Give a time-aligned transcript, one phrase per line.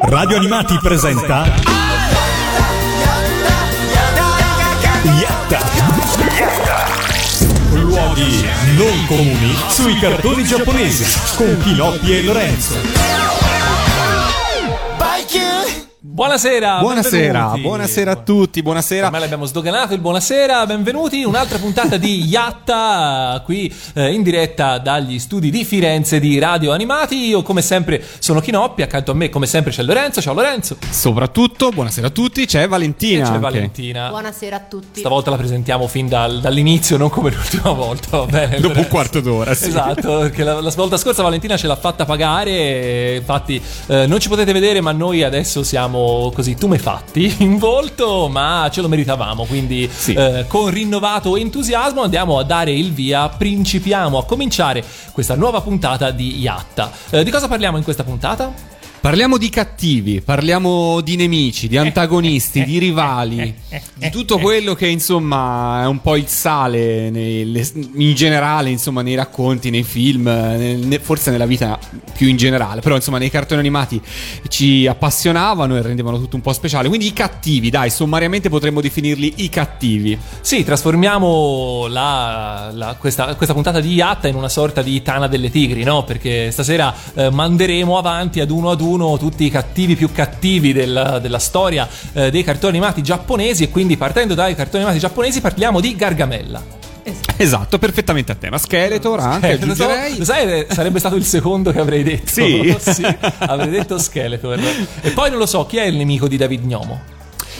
[0.00, 1.44] Radio Animati presenta
[5.18, 5.60] Yatta.
[7.72, 13.27] Luoghi non comuni sui cartoni giapponesi con Pinocchio e Lorenzo
[16.18, 19.04] Buonasera, Buonasera, buonasera a tutti, buonasera.
[19.06, 21.22] Ormai l'abbiamo sdoganato il buonasera, benvenuti.
[21.22, 27.28] Un'altra puntata di Yatta qui eh, in diretta dagli studi di Firenze di Radio Animati.
[27.28, 28.82] Io, come sempre, sono Chinoppi.
[28.82, 30.20] Accanto a me, come sempre, c'è Lorenzo.
[30.20, 30.76] Ciao Lorenzo.
[30.90, 33.20] Soprattutto, buonasera a tutti, c'è Valentina.
[33.20, 33.38] E c'è anche.
[33.40, 34.08] Valentina.
[34.08, 34.98] Buonasera a tutti.
[34.98, 38.56] Stavolta la presentiamo fin dal- dall'inizio, non come l'ultima volta, va bene?
[38.56, 38.88] Dopo un Lorenzo?
[38.90, 39.68] quarto d'ora, sì.
[39.68, 42.50] Esatto, perché la, la volta scorsa Valentina ce l'ha fatta pagare.
[42.50, 48.28] e Infatti, eh, non ci potete vedere, ma noi adesso siamo così tumefatti in volto,
[48.28, 49.44] ma ce lo meritavamo.
[49.44, 50.12] Quindi, Sì.
[50.14, 53.28] eh, con rinnovato entusiasmo, andiamo a dare il via.
[53.28, 56.90] Principiamo a cominciare questa nuova puntata di Yatta.
[57.10, 58.76] Eh, di cosa parliamo in questa puntata?
[59.00, 63.54] Parliamo di cattivi, parliamo di nemici, di antagonisti, di rivali,
[63.94, 69.14] di tutto quello che insomma è un po' il sale nelle- in generale, insomma, nei
[69.14, 71.78] racconti, nei film, nel- ne- forse nella vita
[72.16, 74.00] più in generale, però insomma nei cartoni animati
[74.48, 76.88] ci appassionavano e rendevano tutto un po' speciale.
[76.88, 80.18] Quindi i cattivi, dai, sommariamente potremmo definirli i cattivi.
[80.40, 85.50] Sì, trasformiamo la- la- questa, questa puntata di Yatta in una sorta di Tana delle
[85.50, 86.02] Tigri, no?
[86.02, 91.18] Perché stasera eh, manderemo avanti ad uno ad uno tutti i cattivi più cattivi del-
[91.20, 95.80] della storia eh, dei cartoni animati giapponesi e quindi partendo dai cartoni animati giapponesi parliamo
[95.80, 96.76] di Gargamella.
[97.36, 98.58] Esatto, perfettamente a tema.
[98.58, 100.18] Skeletor anche, Eh, lo, so- aggiungerei.
[100.18, 102.26] lo sai, eh, sarebbe stato il secondo che avrei detto.
[102.92, 103.06] Sì?
[103.38, 104.58] avrei detto Skeletor.
[105.00, 107.00] E poi non lo so, chi è il nemico di David Gnomo?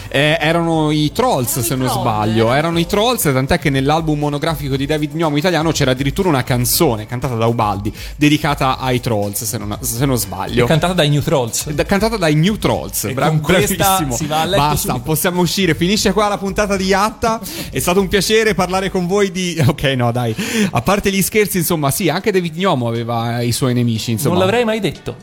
[0.08, 2.54] Eh, erano i Trolls, Erano se i non Troll, sbaglio.
[2.54, 2.56] eh.
[2.58, 7.06] Erano i Trolls, tant'è che nell'album monografico di David Gnomo italiano c'era addirittura una canzone
[7.06, 10.66] cantata da Ubaldi dedicata ai Trolls, se non, se non sbaglio.
[10.66, 11.68] Cantata dai New Trolls.
[11.70, 13.04] Da- cantata dai New Trolls.
[13.04, 14.14] E Bra- con questa bravissimo.
[14.16, 15.04] si va a letto Basta, subito.
[15.04, 15.74] possiamo uscire.
[15.74, 17.40] Finisce qua la puntata di Yatta.
[17.70, 19.56] È stato un piacere parlare con voi di.
[19.68, 20.34] Ok, no, dai.
[20.70, 24.12] A parte gli scherzi, insomma, sì, anche David Gnomo aveva i suoi nemici.
[24.12, 24.34] Insomma.
[24.36, 25.14] Non l'avrei mai detto.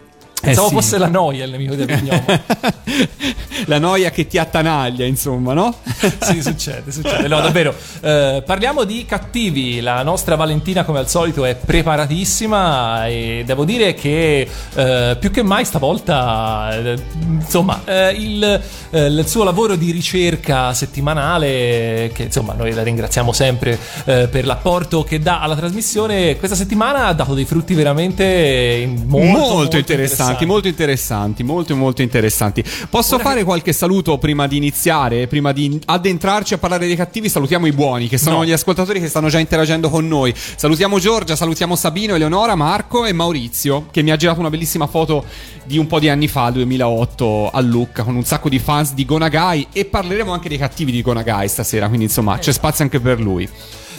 [0.42, 0.74] Pensavo sì.
[0.76, 2.26] fosse la noia il nemico David Gnomo.
[3.66, 5.76] la noia che ti attanaglia, insomma, no?
[6.22, 7.28] sì, succede, succede.
[7.28, 7.74] No, davvero.
[8.02, 9.82] Eh, parliamo di cattivi.
[9.82, 13.08] La nostra Valentina, come al solito, è preparatissima.
[13.08, 16.98] E devo dire che eh, più che mai stavolta, eh,
[17.28, 23.32] insomma, eh, il, eh, il suo lavoro di ricerca settimanale, che insomma, noi la ringraziamo
[23.32, 28.88] sempre eh, per l'apporto che dà alla trasmissione, questa settimana ha dato dei frutti veramente
[29.06, 32.64] molto, molto, interessanti, molto interessanti, molto molto interessanti.
[32.90, 37.30] Posso fare qualche saluto prima di iniziare, prima di addentrarci a parlare dei cattivi?
[37.30, 38.46] Salutiamo i buoni, che sono No.
[38.46, 40.34] gli ascoltatori che stanno già interagendo con noi.
[40.36, 45.26] Salutiamo Giorgia, salutiamo Sabino, Eleonora, Marco e Maurizio, che mi ha girato una bellissima foto
[45.66, 49.06] di un po' di anni fa, 2008, a Lucca, con un sacco di fans di
[49.06, 53.20] Gonagai e parleremo anche dei cattivi di Gonagai stasera, quindi insomma c'è spazio anche per
[53.20, 53.48] lui.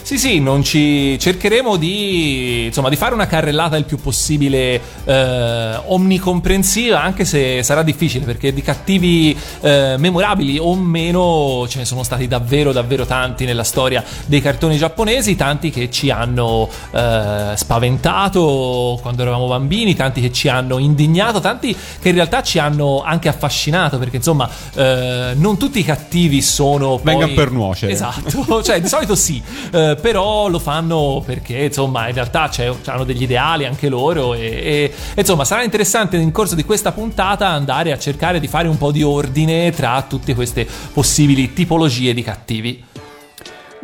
[0.07, 5.81] Sì, sì, non ci cercheremo di, insomma, di fare una carrellata il più possibile eh,
[5.85, 12.05] omnicomprensiva, anche se sarà difficile perché di cattivi eh, memorabili o meno ce ne sono
[12.05, 19.01] stati davvero, davvero tanti nella storia dei cartoni giapponesi, tanti che ci hanno eh, spaventato
[19.03, 23.27] quando eravamo bambini, tanti che ci hanno indignato, tanti che in realtà ci hanno anche
[23.29, 26.99] affascinato perché insomma eh, non tutti i cattivi sono...
[26.99, 27.91] poi- Vengan per nuocere.
[27.91, 29.43] Esatto, cioè di solito sì,
[29.73, 32.51] eh, però lo fanno perché insomma in realtà
[32.87, 37.49] hanno degli ideali anche loro e- e, insomma sarà interessante nel corso di questa puntata
[37.49, 42.23] andare a cercare di fare un po' di ordine tra tutte queste possibili tipologie di
[42.23, 42.85] cattivi.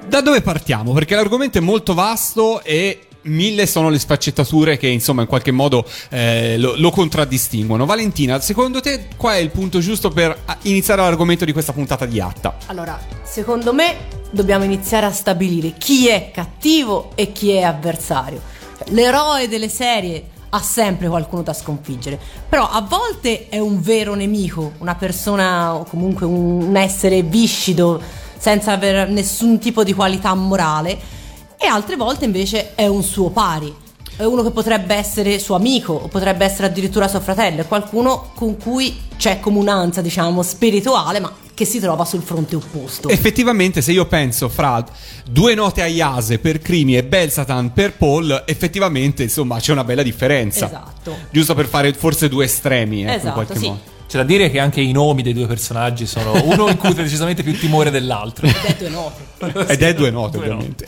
[0.07, 0.93] Da dove partiamo?
[0.93, 5.85] Perché l'argomento è molto vasto e mille sono le sfaccettature che insomma in qualche modo
[6.11, 7.85] eh, lo, lo contraddistinguono.
[7.85, 12.07] Valentina, secondo te qual è il punto giusto per ah, iniziare l'argomento di questa puntata
[12.07, 12.57] di Atta?
[12.67, 18.41] Allora, secondo me dobbiamo iniziare a stabilire chi è cattivo e chi è avversario.
[18.87, 22.19] L'eroe delle serie ha sempre qualcuno da sconfiggere,
[22.49, 28.01] però a volte è un vero nemico, una persona o comunque un, un essere viscido
[28.37, 31.21] senza avere nessun tipo di qualità morale
[31.63, 33.73] e altre volte invece è un suo pari.
[34.17, 38.31] È uno che potrebbe essere suo amico o potrebbe essere addirittura suo fratello, è qualcuno
[38.35, 43.09] con cui c'è comunanza, diciamo, spirituale, ma che si trova sul fronte opposto.
[43.09, 44.85] Effettivamente, se io penso fra
[45.29, 50.03] due note a Iase per Crimi e Belsatan per Paul, effettivamente insomma c'è una bella
[50.03, 50.67] differenza.
[50.67, 51.17] Esatto.
[51.31, 53.67] Giusto per fare forse due estremi, in Esatto, qualche sì.
[53.67, 53.92] modo.
[54.13, 57.59] C'è da dire che anche i nomi dei due personaggi sono uno incute decisamente più
[57.59, 58.47] timore dell'altro.
[58.47, 59.73] Ed è due note.
[59.73, 60.85] Ed è due note, Due ovviamente.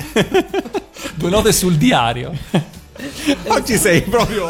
[1.14, 2.32] Due note sul diario.
[3.48, 4.48] Oggi sei proprio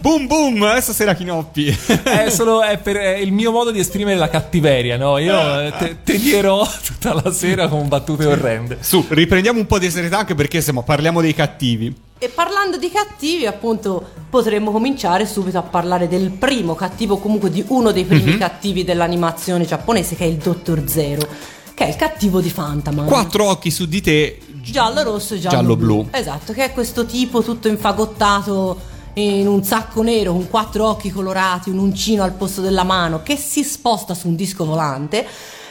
[0.00, 1.78] boom boom, adesso sei la Chinoppi.
[2.02, 5.18] È solo è per è il mio modo di esprimere la cattiveria, no?
[5.18, 8.78] Io eh, te, te dirò tutta la sera con battute orrende.
[8.80, 11.94] Su, riprendiamo un po' di serietà anche perché siamo, parliamo dei cattivi.
[12.18, 17.64] E parlando di cattivi, appunto, potremmo cominciare subito a parlare del primo cattivo, comunque di
[17.68, 21.26] uno dei primi cattivi dell'animazione giapponese, che è il Dottor Zero,
[21.74, 23.06] che è il cattivo di Fantaman.
[23.06, 24.38] Quattro occhi su di te.
[24.62, 26.02] Giallo rosso e giallo, Giallo blu.
[26.04, 26.08] blu.
[26.12, 31.68] Esatto, che è questo tipo tutto infagottato in un sacco nero con quattro occhi colorati,
[31.68, 35.26] un uncino al posto della mano, che si sposta su un disco volante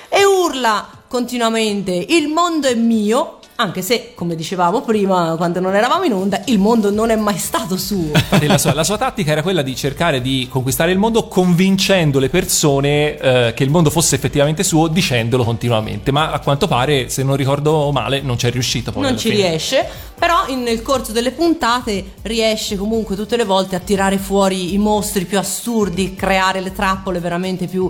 [0.10, 3.40] e urla continuamente il mondo è mio.
[3.62, 7.38] Anche se, come dicevamo prima, quando non eravamo in onda, il mondo non è mai
[7.38, 8.10] stato suo.
[8.42, 12.28] La sua, la sua tattica era quella di cercare di conquistare il mondo convincendo le
[12.30, 16.12] persone eh, che il mondo fosse effettivamente suo dicendolo continuamente.
[16.12, 19.04] Ma a quanto pare, se non ricordo male, non ci è riuscito poi.
[19.04, 19.48] non ci fine.
[19.48, 19.88] riesce,
[20.18, 24.78] però in- nel corso delle puntate riesce comunque tutte le volte a tirare fuori i
[24.80, 27.90] mostri più assurdi, creare le trappole veramente più-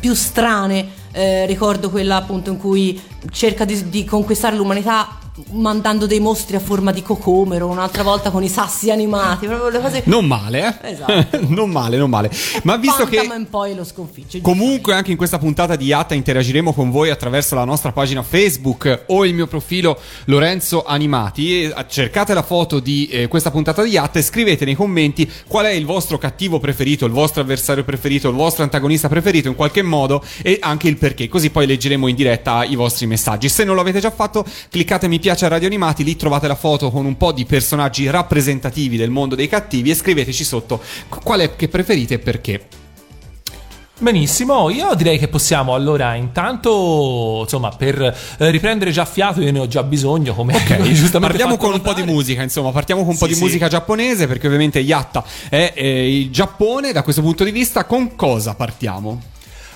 [0.00, 0.99] più strane.
[1.12, 5.18] Eh, ricordo quella appunto in cui cerca di, di conquistare l'umanità
[5.52, 9.80] mandando dei mostri a forma di cocomero, un'altra volta con i sassi animati, proprio le
[9.80, 10.02] cose...
[10.04, 10.90] Non male, eh?
[10.92, 11.38] Esatto.
[11.48, 12.30] non male, non male.
[12.62, 14.40] Ma visto che Fantaman poi lo sconfigge.
[14.40, 19.04] Comunque anche in questa puntata di Yatta interagiremo con voi attraverso la nostra pagina Facebook
[19.06, 21.64] o il mio profilo Lorenzo Animati.
[21.64, 25.66] Eh, Cercate la foto di eh, questa puntata di Yatta e scrivete nei commenti qual
[25.66, 29.82] è il vostro cattivo preferito, il vostro avversario preferito, il vostro antagonista preferito in qualche
[29.82, 33.48] modo e anche il perché, così poi leggeremo in diretta i vostri messaggi.
[33.48, 36.54] Se non lo avete già fatto, cliccate mi piace a Radio Animati, lì trovate la
[36.54, 40.80] foto con un po' di personaggi rappresentativi del mondo dei cattivi e scriveteci sotto
[41.22, 42.66] qual è che preferite e perché.
[43.98, 49.58] Benissimo, io direi che possiamo allora intanto, insomma, per eh, riprendere già fiato, io ne
[49.58, 52.10] ho già bisogno, come Ok, giustamente partiamo con un po' di notare.
[52.16, 53.42] musica, insomma, partiamo con un po' Sì, di sì.
[53.44, 58.16] musica giapponese perché ovviamente Yatta è eh, il Giappone, da questo punto di vista con
[58.16, 59.20] cosa partiamo?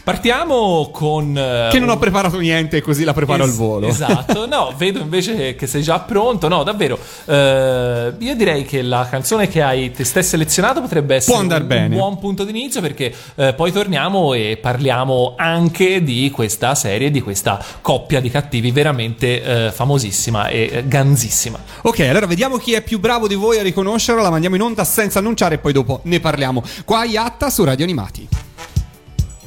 [0.05, 1.35] Partiamo con...
[1.37, 3.87] eh, Che non ho preparato niente così la preparo Es- al volo.
[3.87, 6.47] Esatto, no, vedo invece che sei già pronto.
[6.47, 6.99] No, davvero.
[7.25, 11.97] eh, io direi che la canzone che hai testé selezionato potrebbe essere un, bene.
[11.97, 17.59] buon punto d'inizio perché eh, poi torniamo e parliamo anche di questa serie, di questa
[17.81, 21.59] coppia di cattivi veramente eh, famosissima e eh, ganzissima.
[21.81, 24.85] Ok, allora vediamo chi è più bravo di voi a riconoscerla, la mandiamo in onda
[24.85, 26.63] senza annunciare e poi dopo ne parliamo.
[26.85, 28.29] Qua a Yatta su Radio Animati.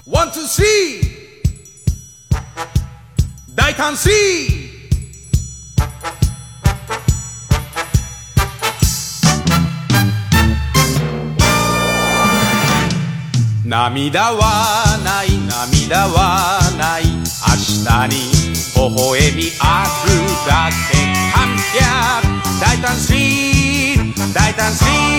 [0.09, 1.01] One, two, three.
[3.53, 4.09] 大胆 C!
[13.65, 17.03] 涙はない涙はない。
[17.03, 17.17] 明
[17.83, 18.31] 日に
[18.75, 20.11] 微笑みある
[20.47, 20.95] だけ。
[21.33, 24.33] 反逆大胆スリー。
[24.33, 25.16] 大胆スリー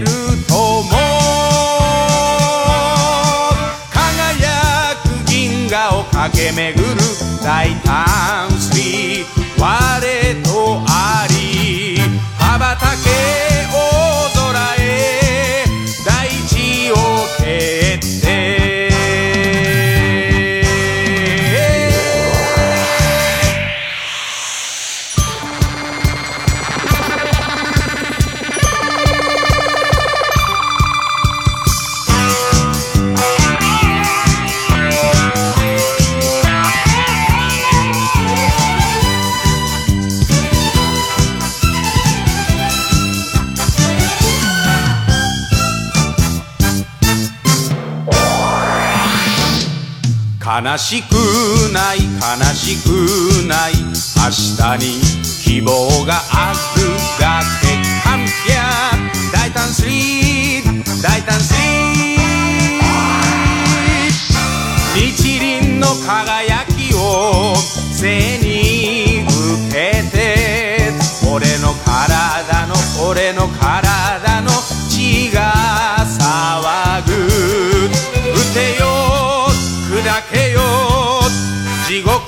[0.00, 0.06] る
[0.48, 0.90] とも。
[3.90, 7.00] 輝く銀河を駆け巡る
[7.42, 8.50] 大胆
[50.76, 51.14] 悲しく
[51.72, 52.04] ない悲
[52.54, 52.88] しく
[53.48, 53.72] ない。
[53.72, 55.00] 明日に
[55.42, 56.82] 希望がある
[57.18, 57.66] だけ
[58.04, 62.20] 反逆大胆スリー大胆スリー。
[64.96, 67.54] 日輪の輝きを
[67.94, 69.32] 背に受
[69.72, 70.92] けて
[71.26, 72.74] 俺の体の
[73.08, 74.50] 俺の体の
[74.90, 75.54] 血が
[76.06, 76.85] 騒ぐ
[81.96, 82.20] 地獄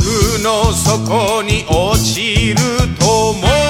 [0.43, 2.57] の底に落ちる
[2.99, 3.68] とも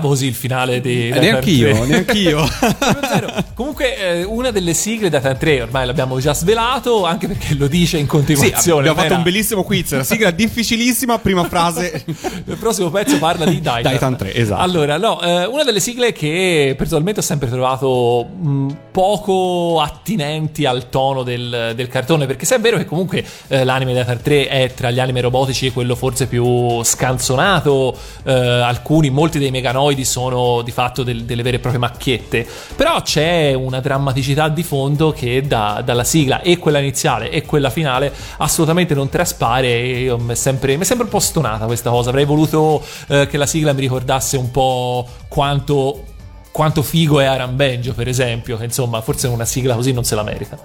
[0.00, 1.86] ricordavo così il finale di Eh, Titan neanch'io, 3.
[1.86, 2.48] neanch'io.
[3.54, 7.66] Comunque, eh, una delle sigle da Titan 3 ormai l'abbiamo già svelato, anche perché lo
[7.66, 8.78] dice in Sì, continuazione.
[8.80, 9.92] abbiamo fatto Era- un bellissimo quiz.
[9.92, 12.04] La sigla difficilissima, prima frase.
[12.46, 13.82] Il prossimo pezzo parla di Titan.
[13.82, 14.60] Titan 3, esatto.
[14.60, 20.88] Allora, no, eh, una delle sigle che personalmente ho sempre trovato mh, poco attinenti al
[20.88, 24.48] tono del, del cartone, perché se è vero che comunque eh, l'anime di Titan 3
[24.48, 29.50] è tra gli anime robotici quello forse più scanzonato, eh, alcuni, molti dei
[29.90, 34.62] meganoidi sono di fatto del- delle vere e proprie macchiette, però c'è una drammaticità di
[34.62, 36.40] fondo che da- dalla sigla.
[36.40, 40.16] E quella iniziale e quella finale assolutamente non traspare.
[40.18, 43.72] Mi è sempre, sempre un po' stonata questa cosa, avrei voluto eh, che la sigla
[43.72, 46.04] mi ricordasse un po' quanto,
[46.50, 50.14] quanto figo è Aran Benjo per esempio, che insomma forse una sigla così non se
[50.14, 50.58] la merita.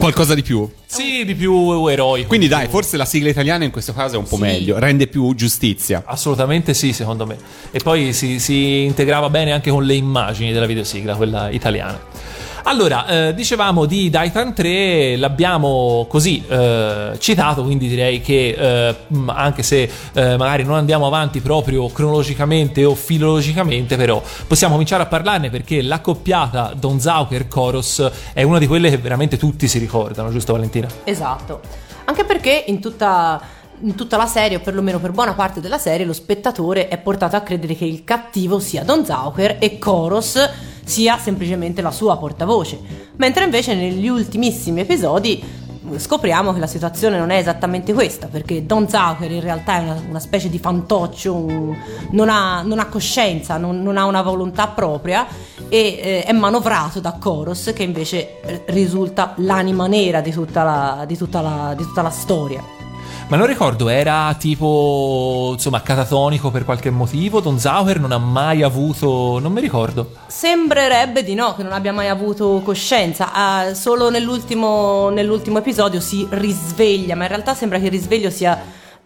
[0.00, 0.66] Qualcosa di più.
[0.86, 2.26] Sì, di più eroico.
[2.28, 4.42] Quindi di dai, più- forse la sigla italiana in questo caso è un po' Sì.
[4.42, 6.02] meglio, rende più giustizia.
[6.06, 7.36] Assolutamente sì, secondo me.
[7.70, 12.00] E poi si, si integrava bene anche con le immagini della videosigla, quella italiana.
[12.64, 19.62] Allora, eh, dicevamo di Titan 3, l'abbiamo così eh, citato, quindi direi che eh, anche
[19.62, 25.50] se eh, magari non andiamo avanti proprio cronologicamente o filologicamente, però possiamo cominciare a parlarne
[25.50, 30.52] perché l'accoppiata Don Zauker Koros è una di quelle che veramente tutti si ricordano, giusto
[30.52, 30.88] Valentina?
[31.04, 31.60] Esatto.
[32.04, 33.40] Anche perché in tutta,
[33.82, 37.36] in tutta la serie, o perlomeno per buona parte della serie, lo spettatore è portato
[37.36, 40.50] a credere che il cattivo sia Don Zauker e Koros
[40.84, 42.78] sia semplicemente la sua portavoce.
[43.16, 45.42] Mentre invece negli ultimissimi episodi
[45.92, 49.82] eh, scopriamo che la situazione non è esattamente questa, perché Don Zauker in realtà è
[49.82, 51.76] una, una specie di fantoccio, un-
[52.10, 55.26] non, ha, non ha coscienza, non, non ha una volontà propria
[55.68, 61.16] e eh, è manovrato da Koros che invece risulta l'anima nera di tutta la, di
[61.16, 62.79] tutta la- di tutta la storia.
[63.30, 67.38] Ma non ricordo, era tipo, insomma, catatonico per qualche motivo.
[67.38, 69.38] Don Zauer non ha mai avuto.
[69.38, 70.16] Non mi ricordo.
[70.26, 76.26] Sembrerebbe di no, che non abbia mai avuto coscienza, Ah, solo nell'ultimo, nell'ultimo episodio si
[76.28, 78.60] risveglia, ma in realtà sembra che il risveglio sia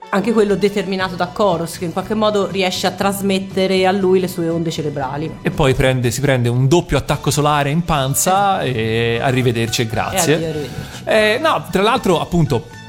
[0.09, 4.29] anche quello determinato da Koros, che in qualche modo riesce a trasmettere a lui le
[4.29, 5.41] sue onde cerebrali.
[5.43, 10.33] E poi prende- si prende un doppio attacco solare in panza e arrivederci e grazie.
[10.33, 11.03] E addio, arrivederci.
[11.05, 12.83] Eh, no, tra l'altro, appunto.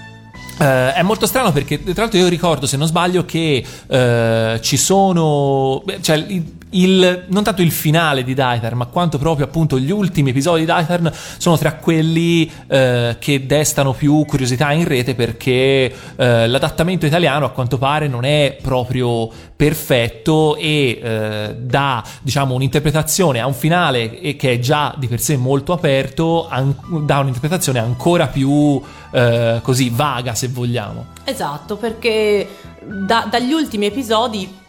[0.58, 4.78] Eh, è molto strano perché tra l'altro io ricordo se non sbaglio che eh, ci
[4.78, 6.26] sono cioè
[6.72, 10.72] il, non tanto il finale di Dieter ma quanto proprio appunto gli ultimi episodi di
[10.72, 17.46] Dieter sono tra quelli eh, che destano più curiosità in rete perché eh, l'adattamento italiano
[17.46, 24.36] a quanto pare non è proprio perfetto e eh, dà diciamo un'interpretazione a un finale
[24.36, 28.82] che è già di per sé molto aperto an- dà un'interpretazione ancora più
[29.12, 31.06] eh, così vaga se vogliamo.
[31.24, 32.48] Esatto, perché
[32.84, 34.64] da- dagli ultimi episodi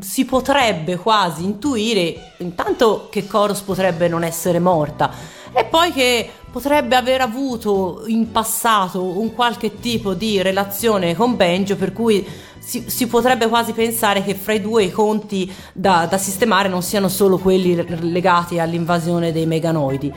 [0.00, 5.10] si potrebbe quasi intuire intanto che Koros potrebbe non essere morta
[5.52, 11.76] e poi che potrebbe aver avuto in passato un qualche tipo di relazione con Benjo
[11.76, 12.26] per cui
[12.58, 16.82] si, si potrebbe quasi pensare che fra i due i conti da, da sistemare non
[16.82, 20.12] siano solo quelli legati all'invasione dei meganoidi.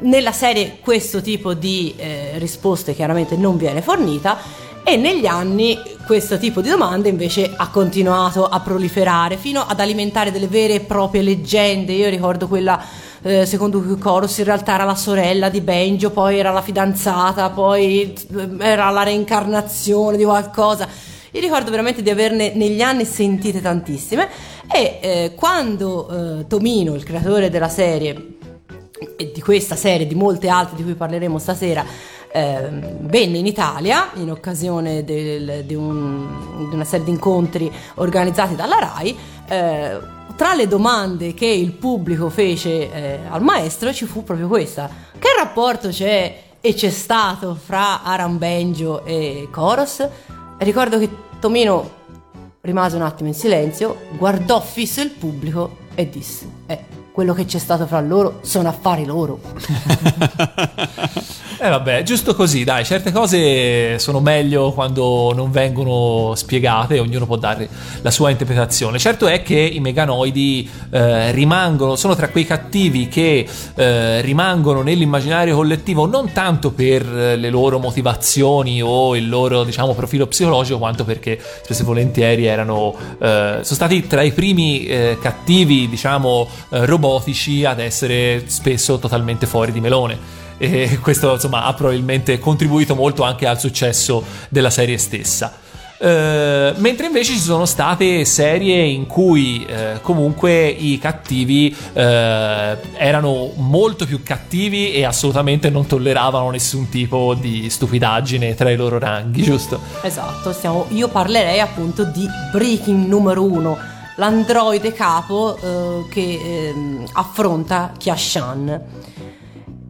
[0.00, 4.38] Nella serie questo tipo di eh, risposte chiaramente non viene fornita
[4.84, 10.32] e negli anni questo tipo di domande invece ha continuato a proliferare fino ad alimentare
[10.32, 11.92] delle vere e proprie leggende.
[11.92, 12.82] Io ricordo quella
[13.22, 17.50] eh, secondo cui Chorus in realtà era la sorella di Benjo, poi era la fidanzata,
[17.50, 20.88] poi eh, era la reincarnazione di qualcosa.
[21.30, 24.28] Io ricordo veramente di averne negli anni sentite tantissime
[24.70, 28.36] e eh, quando eh, Tomino, il creatore della serie,
[29.16, 31.84] e di questa serie di molte altre di cui parleremo stasera,
[32.32, 38.54] ehm, venne in Italia in occasione del- di, un- di una serie di incontri organizzati
[38.56, 39.16] dalla RAI.
[39.48, 39.98] eh,
[40.36, 45.28] tra le domande che il pubblico fece eh, al maestro ci fu proprio questa: che
[45.38, 50.04] rapporto c'è e c'è stato fra Aram Benjo e Koros?
[50.58, 51.08] Ricordo che
[51.38, 52.00] Tomino
[52.62, 56.78] rimase un attimo in silenzio, guardò fisso il pubblico e disse: Eh,
[57.12, 59.38] quello che c'è stato fra loro sono affari loro.
[61.58, 67.36] Eh vabbè, giusto così, dai, certe cose sono meglio quando non vengono spiegate, ognuno può
[67.36, 67.68] dare
[68.00, 68.98] la sua interpretazione.
[68.98, 75.54] Certo è che i meganoidi eh, rimangono, sono tra quei cattivi che eh, rimangono nell'immaginario
[75.54, 81.04] collettivo non tanto per eh, le loro motivazioni o il loro, diciamo, profilo psicologico, quanto
[81.04, 86.86] perché spesso e volentieri erano, eh, sono stati tra i primi eh, cattivi, diciamo, eh,
[86.86, 93.22] robotici ad essere spesso totalmente fuori di melone e questo insomma ha probabilmente contribuito molto
[93.22, 95.60] anche al successo della serie stessa.
[96.04, 103.52] Eh, mentre invece ci sono state serie in cui eh, comunque i cattivi eh, erano
[103.54, 109.42] molto più cattivi e assolutamente non tolleravano nessun tipo di stupidaggine tra i loro ranghi,
[109.46, 109.78] giusto?
[110.02, 113.78] Esatto, stiamo- io parlerei appunto di Breaking numero uno,
[114.16, 115.56] l'androide capo
[116.10, 118.80] che ehm, affronta Kiashan.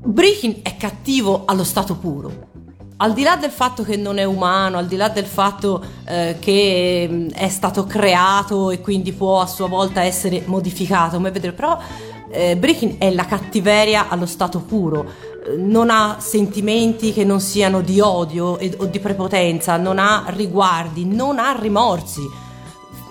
[0.05, 2.51] Breaking è cattivo allo stato puro.
[2.97, 6.37] Al di là del fatto che non è umano, al di là del fatto eh,
[6.41, 11.55] che ehm, è stato creato e quindi può a sua volta essere modificato, come vedremo,
[11.55, 11.79] però
[12.31, 15.09] eh, Breaking è la cattiveria allo stato puro,
[15.59, 21.05] non ha sentimenti che non siano di odio e- o di prepotenza, non ha riguardi,
[21.05, 22.23] non ha rimorsi.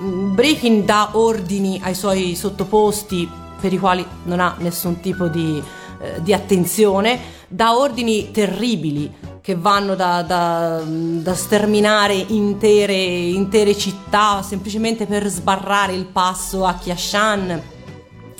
[0.01, 3.29] Mm, Breaking dà ordini ai suoi sottoposti
[3.61, 5.61] per i quali non ha nessun tipo di,
[6.01, 14.41] eh, di attenzione, dà ordini terribili che vanno da, da- da sterminare intere, intere città
[14.43, 17.61] semplicemente per sbarrare il passo a Kiashan,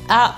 [0.08, 0.36] a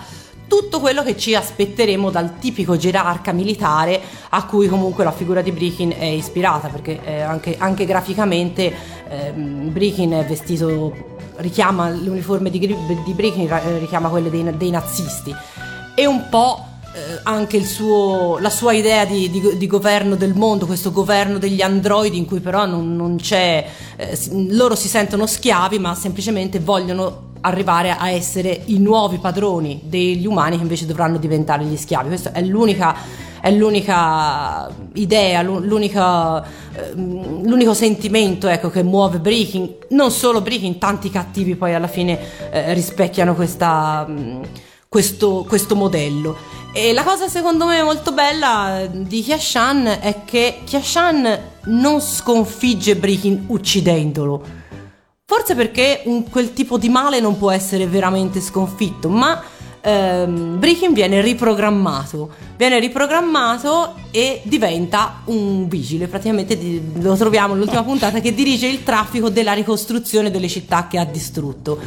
[0.48, 4.00] tutto quello che ci aspetteremo dal tipico gerarca militare
[4.30, 8.72] a cui comunque la figura di Brikin è ispirata perché eh, anche, anche graficamente
[9.10, 15.36] ehm, Brikin è vestito richiama l'uniforme di, di Brikin ra- richiama quelle dei, dei nazisti.
[15.96, 20.66] E un po' eh, anche suo- la sua idea di, di- di governo del mondo,
[20.66, 24.18] questo governo degli androidi in cui però non, non c'è, eh,
[24.50, 30.56] loro si sentono schiavi ma semplicemente vogliono arrivare a essere i nuovi padroni degli umani
[30.56, 32.08] che invece dovranno diventare gli schiavi.
[32.08, 32.96] Questa è l'unica,
[33.42, 36.42] è l'unica idea, l'u- l'unica,
[36.74, 39.88] ehm, l'unico sentimento ecco, che muove Breaking.
[39.90, 42.18] Non solo Breaking, tanti cattivi poi alla fine
[42.52, 44.40] eh, rispecchiano questa, mh,
[44.94, 46.38] questo, questo modello.
[46.72, 53.46] E la cosa secondo me molto bella di Kiashan è che Kiashan non sconfigge Breaking
[53.48, 54.46] uccidendolo.
[55.26, 59.42] Forse perché un- quel tipo di male non può essere veramente sconfitto, ma
[59.82, 62.30] ehm, Breaking viene riprogrammato.
[62.56, 66.06] Viene riprogrammato e diventa un vigile.
[66.08, 66.56] Praticamente
[67.00, 71.80] lo troviamo nell'ultima puntata che dirige il traffico della ricostruzione delle città che ha distrutto.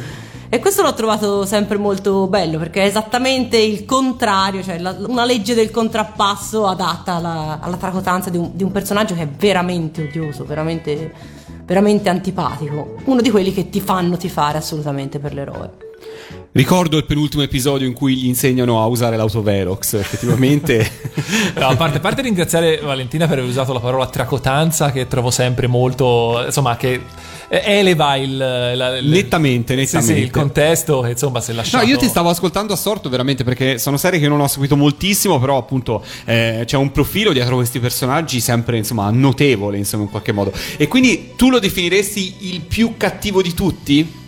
[0.49, 5.25] E questo l'ho trovato sempre molto bello perché è esattamente il contrario, cioè la- una
[5.25, 10.03] legge del contrappasso adatta alla, alla tracotanza di un, di un personaggio che è veramente
[10.03, 11.13] odioso, veramente,
[11.65, 12.95] veramente antipatico.
[13.05, 15.85] Uno di quelli che ti fanno tifare assolutamente per l'eroe.
[16.53, 20.89] Ricordo il penultimo episodio in cui gli insegnano a usare l'autoverox, effettivamente.
[21.57, 25.31] No, a, parte, a parte ringraziare Valentina per aver usato la parola tracotanza, che trovo
[25.31, 26.41] sempre molto.
[26.45, 27.01] insomma, che
[27.49, 28.35] eleva il.
[28.37, 30.21] la- il- Nettamente, Sì, sì, nettamente.
[30.21, 31.85] il contesto, che insomma, si è No, lasciato.
[31.85, 35.57] io ti stavo ascoltando assorto veramente perché sono serie che non ho seguito moltissimo, però
[35.57, 40.51] appunto eh, c'è un profilo dietro questi personaggi sempre insomma notevole insomma in qualche modo.
[40.77, 44.25] E quindi tu lo definiresti il più cattivo di tutti?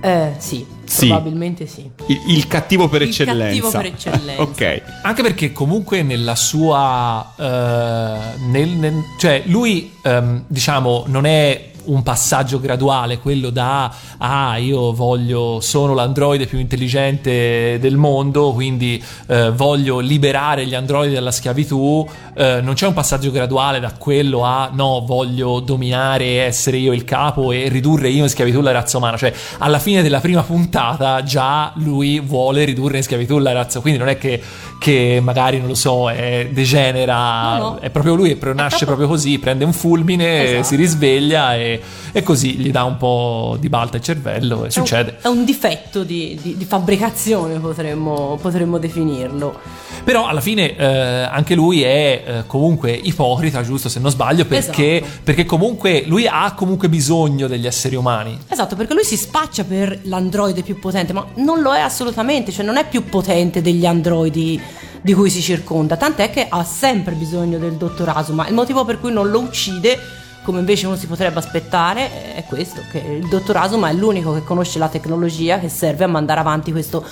[0.00, 1.06] Eh sì, Sì.
[1.06, 1.88] probabilmente sì.
[2.08, 3.44] Il, il cattivo per Il eccellenza.
[3.46, 4.42] cattivo per eccellenza.
[4.42, 4.82] ok.
[5.02, 7.32] Anche perché comunque nella sua...
[7.38, 14.56] eh, nel- nel- cioè lui ehm, diciamo non è un passaggio graduale, quello da ah
[14.58, 21.30] io voglio, sono l'androide più intelligente del mondo, quindi eh, voglio liberare gli androidi dalla
[21.30, 26.92] schiavitù, eh, non c'è un passaggio graduale da quello a no, voglio dominare, essere io
[26.92, 30.42] il capo e ridurre io in schiavitù la razza umana, cioè alla fine della prima
[30.42, 34.40] puntata già lui vuole ridurre in schiavitù la razza, quindi non è che,
[34.78, 37.78] che magari non lo so, è, degenera, No, no.
[37.78, 40.62] è proprio lui, nasce proprio così, prende un fulmine, Esatto.
[40.64, 41.73] si risveglia e,
[42.12, 45.18] e così gli dà un po' di balta il cervello e succede.
[45.20, 49.58] È un difetto di, di- di fabbricazione, potremmo, potremmo definirlo.
[50.04, 54.98] Però alla fine eh, anche lui è eh, comunque ipocrita, giusto se non sbaglio, perché,
[55.00, 55.20] Esatto.
[55.24, 58.38] perché comunque lui ha comunque bisogno degli esseri umani.
[58.48, 62.64] Esatto, perché lui si spaccia per l'androide più potente, ma non lo è assolutamente, cioè
[62.64, 64.60] non è più potente degli androidi
[65.00, 68.48] di cui si circonda, tant'è che ha sempre bisogno del dottor Asuma.
[68.48, 69.98] Il motivo per cui non lo uccide,
[70.44, 74.44] come invece uno si potrebbe aspettare, è questo, che il dottor Asuma è l'unico che
[74.44, 77.04] conosce la tecnologia che serve a mandare avanti questo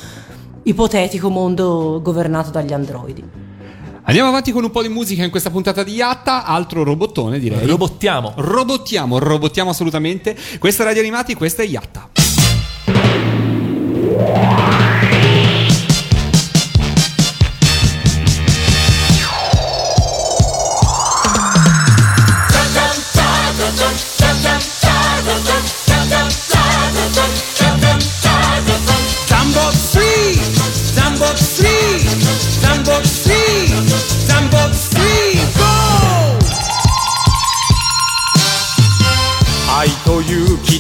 [0.65, 3.25] ipotetico mondo governato dagli androidi.
[4.05, 7.67] Andiamo avanti con un po' di musica in questa puntata di Yatta, altro robottone direi.
[7.67, 8.35] Robottiamo.
[8.37, 10.37] Robottiamo, robottiamo assolutamente.
[10.59, 12.11] Questa è Radio Animati, questa è Yatta.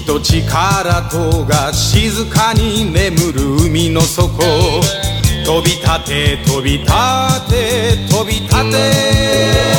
[0.06, 4.28] と力とが静かに眠る海の底。
[5.44, 6.86] 飛び立て飛び立
[7.48, 9.72] て飛び立て。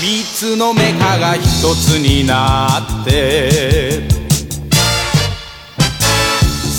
[0.00, 4.08] 三つのメカが一つになって。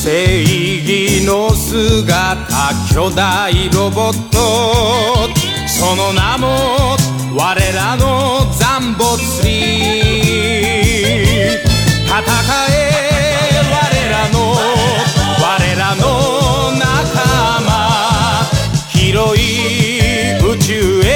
[0.04, 2.45] 正義の姿
[2.93, 4.38] 巨大ロボット。
[5.67, 6.97] その名も
[7.36, 10.07] 我らのザンボツリー。
[12.19, 12.25] 戦
[12.71, 13.75] え我
[14.10, 14.38] らの
[15.39, 16.01] 我らの
[16.71, 16.82] 仲
[17.62, 17.69] 間。
[18.89, 21.07] 広い宇宙へ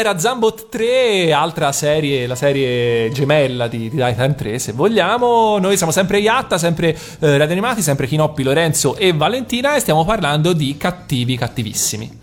[0.00, 5.58] era Zambot 3, altra serie, la serie gemella di, di Titan 3, se vogliamo.
[5.58, 10.04] Noi siamo sempre Iatta, sempre eh, Radio Animati, sempre Chinoppi, Lorenzo e Valentina e stiamo
[10.04, 12.18] parlando di cattivi cattivissimi.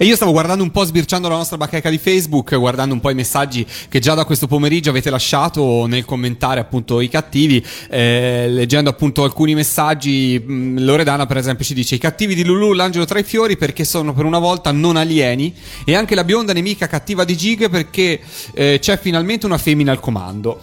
[0.00, 3.10] E io stavo guardando un po', sbirciando la nostra bacheca di Facebook, guardando un po'
[3.10, 8.46] i messaggi che già da questo pomeriggio avete lasciato nel commentare appunto i cattivi, eh,
[8.48, 10.38] leggendo appunto alcuni messaggi.
[10.38, 13.84] mh, Loredana per esempio ci dice i cattivi di Lulu, l'angelo tra i fiori perché
[13.84, 15.52] sono per una volta non alieni
[15.84, 18.20] e anche la bionda nemica cattiva di Gig perché
[18.54, 20.62] eh, c'è finalmente una femmina al comando.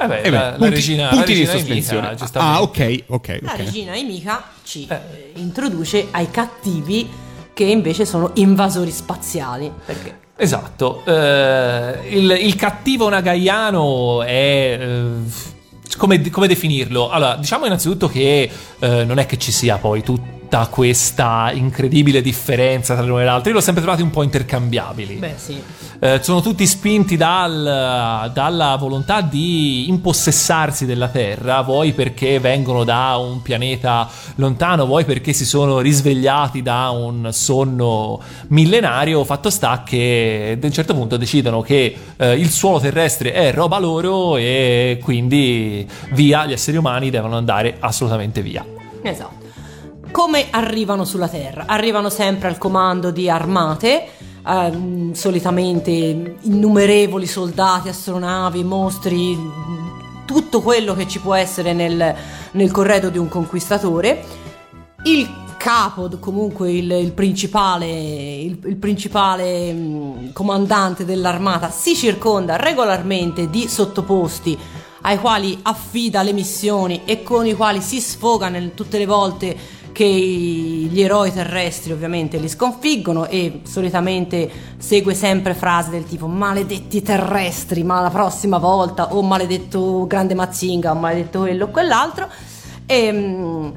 [0.00, 1.98] Eh beh, Eh beh, la, la punti- regina, la punti di regina sospensione.
[2.08, 2.56] Emilia, giustamente.
[2.56, 7.08] ah, ok, ok, La regina Emika ci eh, introduce ai cattivi
[7.56, 9.72] che invece sono invasori spaziali.
[9.86, 10.18] Perché?
[10.36, 14.78] Esatto, eh, il, il cattivo nagaiano è...
[14.78, 15.06] eh,
[15.96, 17.08] come, come definirlo?
[17.08, 20.02] Allora, diciamo innanzitutto che eh, non è che ci sia poi
[20.46, 23.50] tutta questa incredibile differenza tra l'uno e l'altro.
[23.50, 25.16] Io l'ho sempre trovati un po' intercambiabili.
[25.16, 25.60] Beh, sì.
[25.98, 33.16] Eh, sono tutti spinti dal- dalla volontà di impossessarsi della Terra, vuoi perché vengono da
[33.16, 39.24] un pianeta lontano, vuoi perché si sono risvegliati da un sonno millenario.
[39.24, 43.78] Fatto sta che ad un certo punto decidono che eh, il suolo terrestre è roba
[43.78, 48.64] loro e quindi via, gli esseri umani devono andare assolutamente via.
[49.02, 49.45] Esatto.
[50.16, 51.64] Come arrivano sulla Terra?
[51.66, 54.08] Arrivano sempre al comando di armate,
[54.46, 55.90] ehm, solitamente
[56.40, 59.38] innumerevoli soldati, astronavi, mostri,
[60.24, 62.14] tutto quello che ci può essere nel,
[62.52, 64.24] nel corredo di un conquistatore.
[65.02, 73.50] Il capo, comunque il, il principale, il, il principale mm, comandante dell'armata, si circonda regolarmente
[73.50, 74.58] di sottoposti
[75.02, 79.84] ai quali affida le missioni e con i quali si sfoga nel- tutte le volte
[79.96, 87.00] che gli eroi terrestri ovviamente li sconfiggono e solitamente segue sempre frasi del tipo maledetti
[87.00, 92.28] terrestri ma la prossima volta o maledetto grande Mazzinga o maledetto quello o quell'altro
[92.84, 93.68] e mm,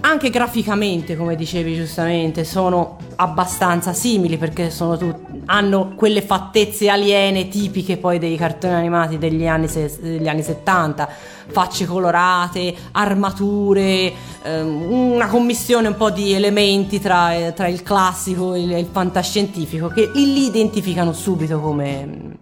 [0.00, 5.17] anche graficamente come dicevi giustamente sono abbastanza simili perché sono tut-
[5.50, 9.66] hanno quelle fattezze aliene tipiche poi dei cartoni animati degli anni,
[10.00, 11.08] degli anni 70
[11.50, 18.52] facce colorate armature ehm, una commissione un po' di elementi tra, eh, tra il classico
[18.52, 22.36] e il, il fantascientifico che li identificano subito come,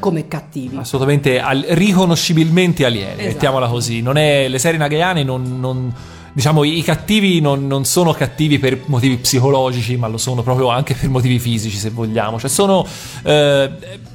[0.00, 3.26] come cattivi assolutamente al- riconoscibilmente alieni, Esatto.
[3.28, 4.02] mettiamola così.
[4.02, 5.92] Non è, le serie nagayane non, non-
[6.32, 10.94] diciamo, i cattivi non, non sono cattivi per motivi psicologici, ma lo sono proprio anche
[10.94, 12.38] per motivi fisici, se vogliamo.
[12.38, 12.86] Cioè, sono.
[13.22, 13.70] eh,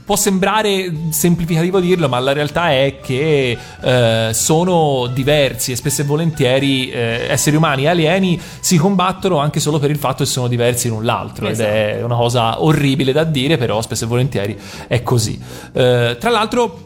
[0.07, 6.05] può sembrare semplificativo dirlo, ma la realtà è che eh, sono diversi e spesso e
[6.05, 10.47] volentieri eh, esseri umani e alieni si combattono anche solo per il fatto che sono
[10.47, 11.49] diversi l'un l'altro.
[11.49, 15.37] Ed è una cosa orribile da dire, però spesso e volentieri è così.
[15.73, 16.85] Eh, tra l'altro.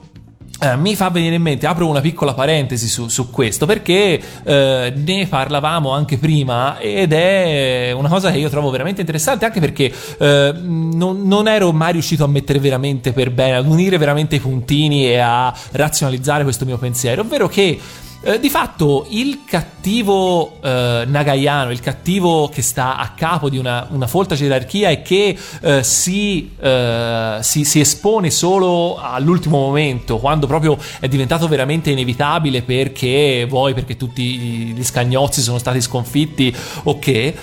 [0.64, 4.94] Eh, mi fa venire in mente, apro una piccola parentesi su, su questo perché eh,
[4.96, 9.92] ne parlavamo anche prima ed è una cosa che io trovo veramente interessante anche perché
[10.20, 14.40] eh, non, non ero mai riuscito a mettere veramente per bene, ad unire veramente i
[14.40, 17.80] puntini e a razionalizzare questo mio pensiero, ovvero che
[18.24, 23.88] eh, di fatto il cattivo eh, nagaiano, il cattivo che sta a capo di una,
[23.90, 30.46] una folta gerarchia e che eh, si, eh, si- si espone solo all'ultimo momento, quando
[30.46, 37.00] proprio è diventato veramente inevitabile perché vuoi, perché tutti gli scagnozzi sono stati sconfitti o
[37.00, 37.36] che...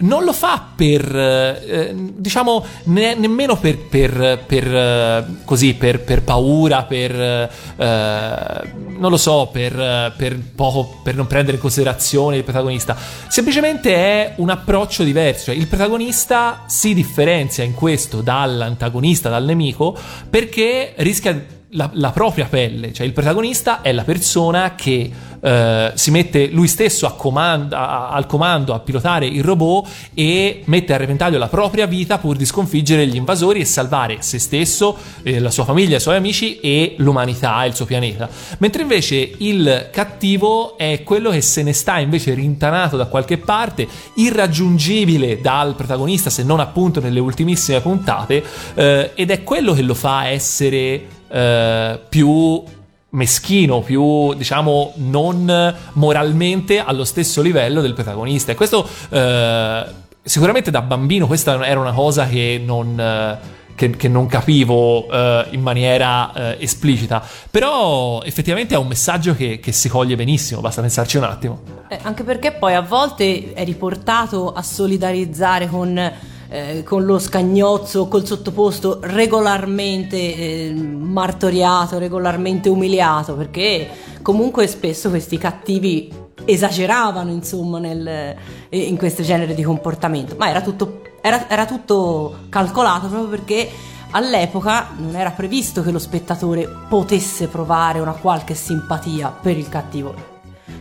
[0.00, 6.22] non lo fa per, eh, diciamo, ne- nemmeno per, per, per, eh, così, per, per
[6.22, 12.44] paura, per, eh, non lo so, per, per poco, per non prendere in considerazione il
[12.44, 12.96] protagonista.
[13.28, 15.46] Semplicemente è un approccio diverso.
[15.46, 19.96] Cioè, il protagonista si differenzia in questo dall'antagonista, dal nemico,
[20.28, 26.10] perché rischia la, la propria pelle, cioè il protagonista è la persona che eh, si
[26.10, 31.38] mette lui stesso comando, a- al comando a pilotare il robot e mette a repentaglio
[31.38, 35.64] la propria vita pur di sconfiggere gli invasori e salvare se stesso, eh, la sua
[35.64, 38.28] famiglia, i suoi amici e l'umanità, il suo pianeta.
[38.58, 43.86] Mentre invece il cattivo è quello che se ne sta invece rintanato da qualche parte,
[44.14, 48.42] irraggiungibile dal protagonista se non appunto nelle ultimissime puntate,
[48.74, 52.62] eh, ed è quello che lo fa essere eh, più
[53.10, 58.52] meschino, più diciamo non moralmente allo stesso livello del protagonista.
[58.52, 59.84] E questo eh,
[60.22, 62.98] sicuramente da bambino questa era una cosa che non...
[63.00, 69.34] eh, che, che non capivo eh, in maniera eh, esplicita, però effettivamente è un messaggio
[69.34, 71.62] che, che si coglie benissimo, basta pensarci un attimo.
[71.88, 76.12] Eh, anche perché poi a volte è riportato a solidarizzare con,
[76.50, 83.88] eh, con lo scagnozzo, col sottoposto regolarmente eh, martoriato, regolarmente umiliato, perché
[84.20, 86.12] comunque spesso questi cattivi
[86.44, 88.36] esageravano insomma nel, eh,
[88.68, 93.70] in questo genere di comportamento, ma era tutto, era- era tutto calcolato proprio perché
[94.10, 100.29] all'epoca non era previsto che lo spettatore potesse provare una qualche simpatia per il cattivo.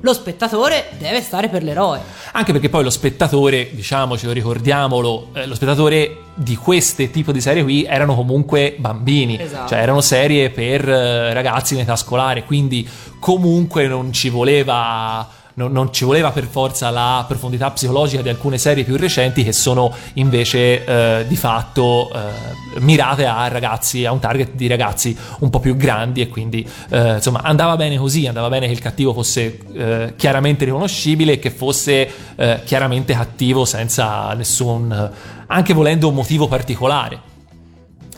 [0.02, 2.00] Lo spettatore deve stare per l'eroe.
[2.34, 7.64] Anche perché poi lo spettatore, diciamocelo, ricordiamolo, eh, lo spettatore di queste tipo di serie
[7.64, 9.70] qui erano comunque bambini, Esatto.
[9.70, 12.88] cioè erano serie per eh, ragazzi in età scolare, quindi
[13.20, 15.28] comunque non ci voleva
[15.60, 19.52] non, non ci voleva per forza la profondità psicologica di alcune serie più recenti che
[19.52, 25.50] sono invece eh, di fatto eh, mirate a ragazzi, a un target di ragazzi un
[25.50, 29.12] po' più grandi e quindi eh, insomma andava bene così, andava bene che il cattivo
[29.12, 35.12] fosse eh, chiaramente riconoscibile e che fosse eh, chiaramente cattivo senza nessun,
[35.48, 37.20] anche volendo un motivo particolare.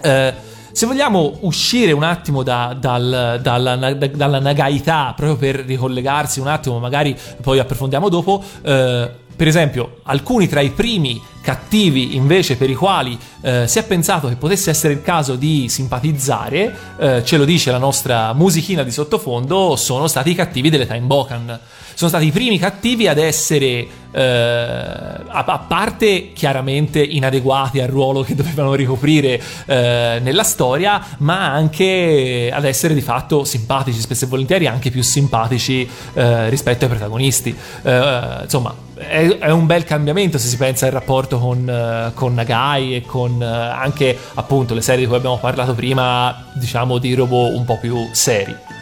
[0.03, 0.33] Eh,
[0.71, 6.47] se vogliamo uscire un attimo da- dal- dalla, da- dalla nagaità, proprio per ricollegarsi un
[6.47, 12.69] attimo, magari poi approfondiamo dopo, eh, per esempio, alcuni tra i primi cattivi invece per
[12.69, 17.37] i quali eh, si è pensato che potesse essere il caso di simpatizzare, eh, ce
[17.37, 21.59] lo dice la nostra musichina di sottofondo, sono stati i cattivi delle Time Bokan.
[22.01, 28.23] Sono stati i primi cattivi ad essere, eh, a, a parte chiaramente inadeguati al ruolo
[28.23, 34.27] che dovevano ricoprire eh, nella storia, ma anche ad essere di fatto simpatici, spesso e
[34.29, 37.55] volentieri anche più simpatici eh, rispetto ai protagonisti.
[37.83, 42.95] Eh, insomma, è, un bel cambiamento se si pensa al rapporto con, eh, con Nagai
[42.95, 47.55] e con eh, anche appunto le serie di cui abbiamo parlato prima, diciamo di robot
[47.55, 48.79] un po' più seri.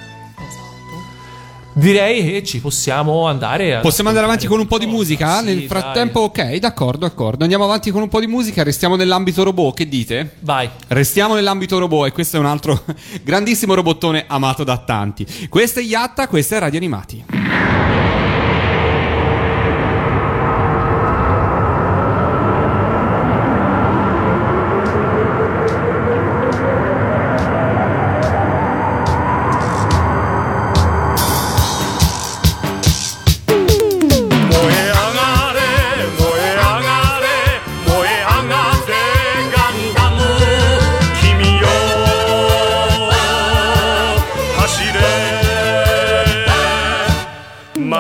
[1.80, 5.40] Direi che ci possiamo andare a Possiamo andare avanti con un po' di musica?
[5.40, 5.68] Sì, Nel dai.
[5.68, 7.44] frattempo, ok, d'accordo, d'accordo.
[7.44, 10.36] Andiamo avanti con un po' di musica, restiamo nell'ambito robot, che dite?
[10.42, 10.70] Vai.
[10.90, 12.84] Restiamo nell'ambito robot e questo è un altro
[13.24, 15.26] grandissimo robottone amato da tanti.
[15.48, 17.79] Questo è Yatta, questo è Radio Animati.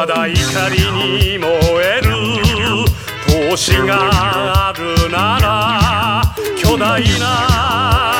[0.09, 0.33] だ怒
[0.69, 1.47] りに燃
[1.85, 2.09] える。
[3.27, 6.21] 闘志があるなら
[6.57, 8.18] 巨大な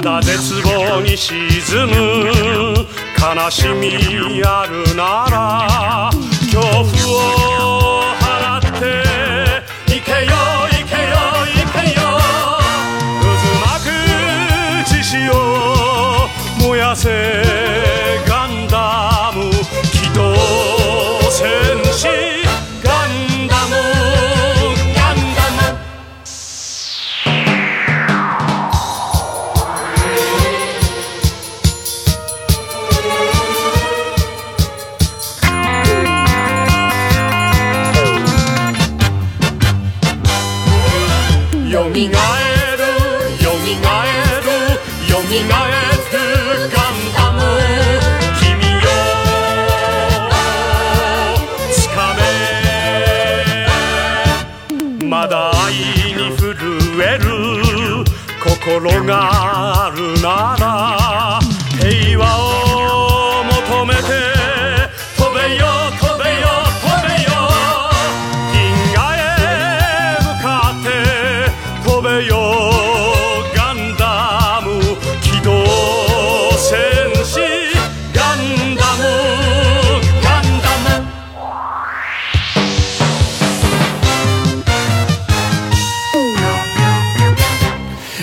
[0.00, 2.86] だ絶望に沈む。
[3.18, 3.90] 悲しみ
[4.44, 6.10] あるなら
[6.52, 8.78] 恐怖を払って
[9.92, 10.30] 行けよ
[10.70, 12.00] 行けよ行けよ
[13.20, 13.26] 渦
[13.66, 15.32] 巻く獅子を
[16.60, 17.42] 燃やせ
[18.28, 19.50] ガンダム
[19.90, 20.20] 機動
[21.28, 21.42] 戦
[21.92, 22.06] 士
[22.84, 23.97] ガンダム。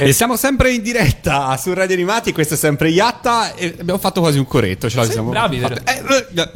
[0.06, 4.22] E siamo sempre in diretta su Radio Animati, questo è sempre Yatta e abbiamo fatto
[4.22, 5.78] quasi un coretto, ce siamo bravi, vero?
[5.84, 6.04] Eh,
[6.38, 6.50] eh.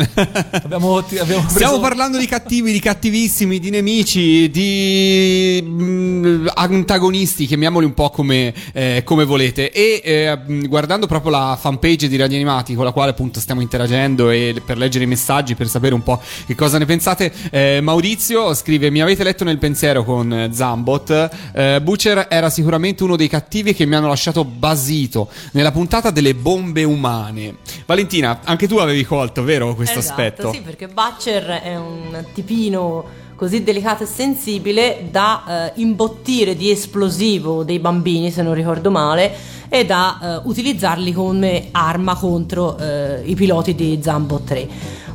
[0.61, 1.55] Abbiamo, ti- abbiamo preso...
[1.55, 8.53] Stiamo parlando di cattivi, di cattivissimi, di nemici, di mm, antagonisti, chiamiamoli un po' come,
[8.71, 9.71] eh, come volete.
[9.71, 13.61] E eh, mm, guardando proprio la fanpage di Radio Animati, con la quale appunto stiamo
[13.61, 17.79] interagendo e per leggere i messaggi, per sapere un po' che cosa ne pensate, eh,
[17.81, 21.79] Maurizio scrive: Mi avete letto nel pensiero con eh, Zambot.
[21.81, 26.83] Butcher era sicuramente uno dei cattivi che mi hanno lasciato basito nella puntata delle bombe
[26.83, 27.57] umane.
[27.85, 30.51] Valentina, anche tu avevi colto, vero, questo Esatto, aspetto?
[30.53, 37.63] Sì, perché Butcher è un tipino così delicato e sensibile da eh, imbottire di esplosivo
[37.63, 39.33] dei bambini, se non ricordo male,
[39.69, 44.67] e da eh, utilizzarli come arma contro eh, i piloti di Zambo 3.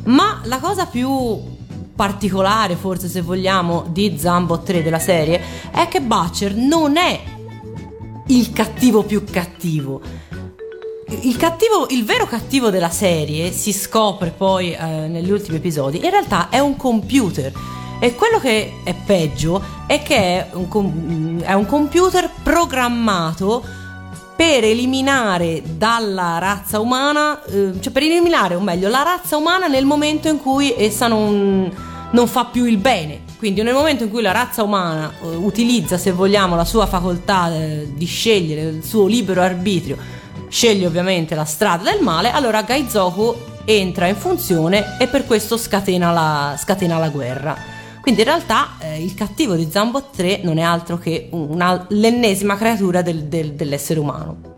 [0.05, 1.39] Ma la cosa più
[1.95, 5.39] particolare, forse se vogliamo, di Zambo 3 della serie
[5.71, 7.34] è che Butcher non è
[8.27, 10.01] il cattivo più cattivo.
[11.21, 16.03] Il cattivo, il vero cattivo della serie si scopre poi eh, negli ultimi episodi.
[16.03, 17.51] In realtà è un computer.
[17.99, 23.63] E quello che è peggio è che è un, com- è un computer programmato
[24.35, 29.85] per eliminare dalla razza umana, eh, cioè per eliminare, o meglio, la razza umana nel
[29.85, 31.71] momento in cui essa non,
[32.11, 33.24] non fa più il bene.
[33.37, 37.53] Quindi nel momento in cui la razza umana eh, utilizza, se vogliamo, la sua facoltà
[37.53, 39.97] eh, di scegliere, il suo libero arbitrio,
[40.47, 46.11] sceglie ovviamente la strada del male, allora Gaizoku entra in funzione e per questo scatena
[46.11, 47.55] la, scatena la guerra.
[47.99, 52.55] Quindi in realtà eh, il cattivo di Zambo 3 non è altro che una- l'ennesima
[52.55, 54.54] creatura del- del- dell'essere umano.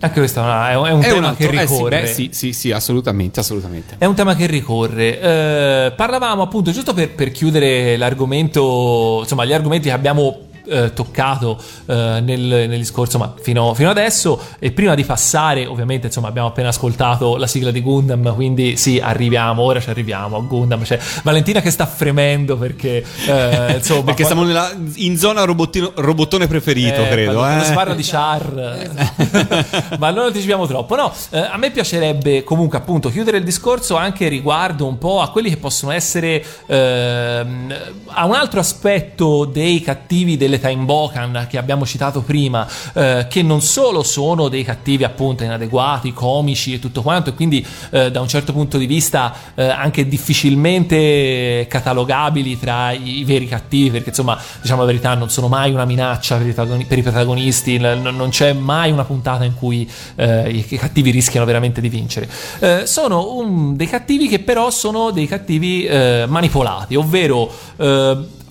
[0.00, 2.00] Anche questo è, un, è un È tema un che altro- eh sì, ricorre.
[2.02, 3.96] beh, sì, sì, sì, assolutamente, assolutamente.
[3.98, 5.20] È un tema che ricorre.
[5.20, 10.36] Eh, parlavamo appunto, giusto per, per chiudere l'argomento, insomma, gli argomenti che abbiamo
[10.68, 16.06] eh, toccato eh, nel, nel discorso ma fino, fino adesso e prima di passare ovviamente
[16.06, 20.40] insomma abbiamo appena ascoltato la sigla di Gundam quindi sì arriviamo ora ci arriviamo a
[20.40, 25.44] Gundam c'è Valentina che sta fremendo perché eh, insomma Perché quando- siamo nella- in zona
[25.44, 27.38] robottone preferito, eh, credo.
[27.38, 27.66] quando, eh.
[27.66, 33.08] si parla di char ma non anticipiamo troppo no eh, a me piacerebbe comunque appunto
[33.10, 37.74] chiudere il discorso anche riguardo un po' a quelli che possono essere ehm,
[38.06, 43.42] a un altro aspetto dei cattivi delle Time Bokan che abbiamo citato prima eh, che
[43.42, 48.20] non solo sono dei cattivi appunto inadeguati comici e tutto quanto e quindi eh, da
[48.20, 54.38] un certo punto di vista eh, anche difficilmente catalogabili tra i, veri cattivi perché insomma
[54.60, 58.10] diciamo la verità non sono mai una minaccia per i, protagoni- per i protagonisti n-
[58.14, 62.28] non c'è mai una puntata in cui eh, i, cattivi rischiano veramente di vincere.
[62.60, 67.50] Eh, sono un- dei cattivi che però sono dei cattivi eh, manipolati ovvero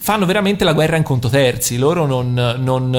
[0.08, 1.76] fanno veramente la guerra in conto terzi.
[1.76, 2.90] Loro non, non,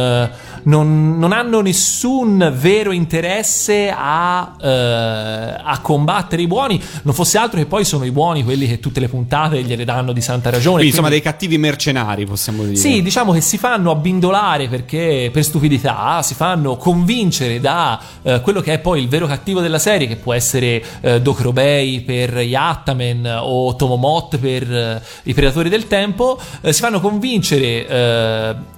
[0.64, 6.79] non- non hanno nessun vero interesse a, eh, a combattere i buoni.
[7.04, 10.13] Non fosse altro che poi sono i buoni quelli che tutte le puntate gliele danno
[10.13, 10.83] di santa ragione.
[10.83, 12.77] Quindi, insomma, Quindi- dei cattivi mercenari, possiamo dire.
[12.77, 18.61] sì, diciamo che si fanno abbindolare perché per stupidità, si fanno convincere da eh, quello
[18.61, 23.38] che è poi il vero cattivo della serie, che può essere eh, Dokrobei per Yattaman
[23.40, 28.77] o Tomomot per eh, i Predatori del Tempo, eh, si fanno convincere.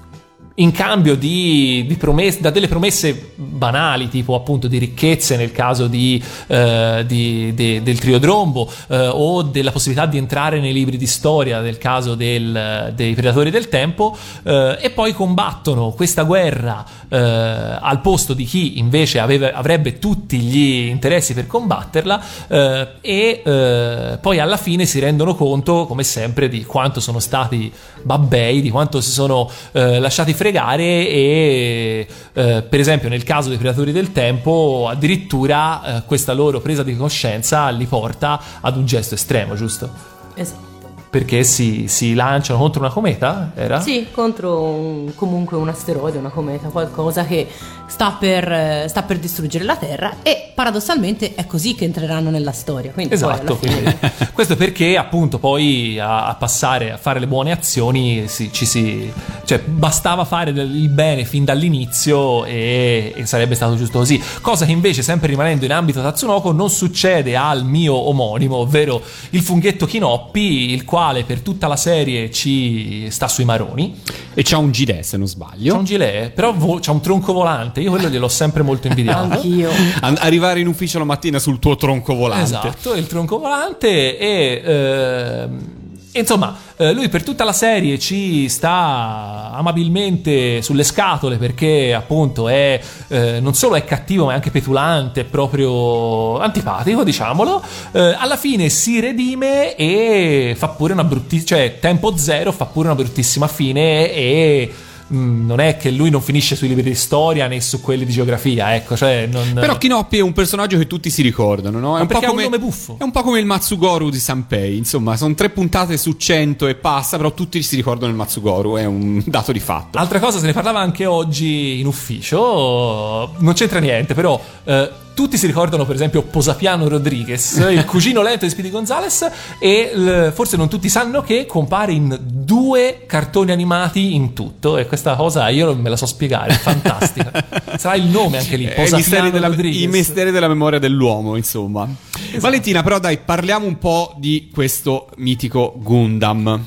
[0.61, 5.87] In cambio di, di promesse, da delle promesse banali, tipo appunto di ricchezze nel caso
[5.87, 11.07] di, eh, di- de- del Triodrombo eh, o della possibilità di entrare nei libri di
[11.07, 17.17] storia nel caso del- dei predatori del tempo eh, e poi combattono questa guerra eh,
[17.19, 24.19] al posto di chi invece aveva- avrebbe tutti gli interessi per combatterla eh, e eh,
[24.21, 29.01] poi alla fine si rendono conto come sempre di quanto sono stati babbei, di quanto
[29.01, 35.98] si sono lasciati fregare e eh, per esempio nel caso dei predatori del tempo addirittura
[35.98, 39.88] eh, questa loro presa di coscienza li porta ad un gesto estremo, giusto?
[40.34, 40.70] Esatto.
[41.11, 43.51] Perché si, si lanciano contro una cometa?
[43.57, 43.81] Era?
[43.81, 47.49] Sì, contro un- comunque un asteroide, una cometa, qualcosa che
[47.89, 52.93] sta per, sta per distruggere la Terra e paradossalmente è così che entreranno nella storia.
[52.93, 53.93] Quindi Esatto, quindi
[54.33, 59.13] questo perché appunto poi a, a passare a fare le buone azioni si- ci si,
[59.45, 64.23] cioè bastava fare del- il bene fin dall'inizio e, e sarebbe stato giusto così.
[64.41, 69.43] Cosa che invece, sempre rimanendo in ambito Tatsunoko, non succede al mio omonimo, ovvero il
[69.43, 73.94] funghetto Kinoppi, il quale per tutta la serie ci sta sui maroni.
[74.34, 75.74] E c'ha un gilet, se non C'è sbaglio.
[75.76, 77.80] un gilet, però vo- c'ha un tronco volante.
[77.80, 79.34] Io quello gliel'ho sempre molto invidiato.
[79.34, 79.70] Anch'io.
[80.01, 82.44] An- arrivare in ufficio la mattina sul tuo tronco volante.
[82.44, 84.62] Esatto, il tronco volante e...
[84.64, 85.78] ehm,
[86.13, 92.81] Insomma, eh, lui per tutta la serie ci sta amabilmente sulle scatole perché appunto è
[93.07, 97.63] eh, non solo è cattivo ma è anche petulante, è proprio antipatico, diciamolo.
[97.93, 102.89] Eh, alla fine si redime e fa pure una bruttissima, cioè tempo zero fa pure
[102.89, 104.73] una bruttissima fine e
[105.13, 108.13] mm, non è che lui non finisce sui libri di storia né su quelli di
[108.13, 111.99] geografia, ecco, cioè non Però Kinoppi è un personaggio che tutti si ricordano, no?
[111.99, 112.97] È un po' un come nome buffo.
[112.99, 116.75] È un po' come il Matsugoru di Sanpei, insomma, sono tre puntate su cento e
[116.75, 119.99] passa, però tutti si ricordano il Matsugoru, è un dato di fatto.
[119.99, 125.37] Altra cosa, se ne parlava anche oggi in ufficio, non c'entra niente, però eh, tutti
[125.37, 130.69] si ricordano per esempio Posapiano Rodriguez, il cugino lento di Speedy Gonzales, e forse non
[130.69, 135.80] tutti sanno che compare in due cartoni animati in tutto, e questa cosa io non
[135.80, 137.32] me la so spiegare, è fantastica.
[137.78, 141.36] Sarà il nome anche lì, È Eh, i misteri, della, i misteri della memoria dell'uomo,
[141.36, 141.88] insomma.
[142.12, 142.40] Esatto.
[142.40, 146.64] Valentina, però dai, parliamo un po' di questo mitico Gundam.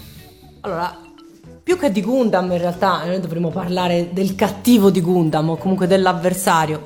[0.61, 0.97] Allora,
[1.61, 5.85] più che di Gundam in realtà noi dovremmo parlare del cattivo di Gundam o comunque
[5.85, 6.81] dell'avversario.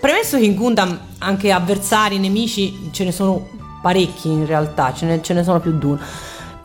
[0.00, 3.48] Premesso che in Gundam anche avversari, nemici ce ne sono
[3.82, 5.98] parecchi in realtà, ce ne, ce ne sono più di uno.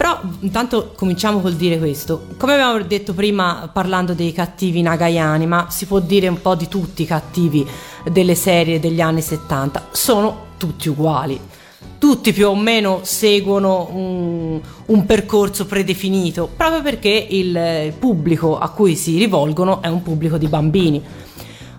[0.10, 2.30] Però intanto cominciamo col dire questo.
[2.38, 6.68] Come abbiamo detto prima parlando dei cattivi nagayani, ma si può dire un po' di
[6.68, 7.64] tutti i cattivi
[8.12, 11.40] delle serie degli anni 70, sono tutti uguali
[12.00, 18.96] tutti più o meno seguono un, un percorso predefinito, proprio perché il, pubblico a cui
[18.96, 21.04] si rivolgono è un pubblico di bambini.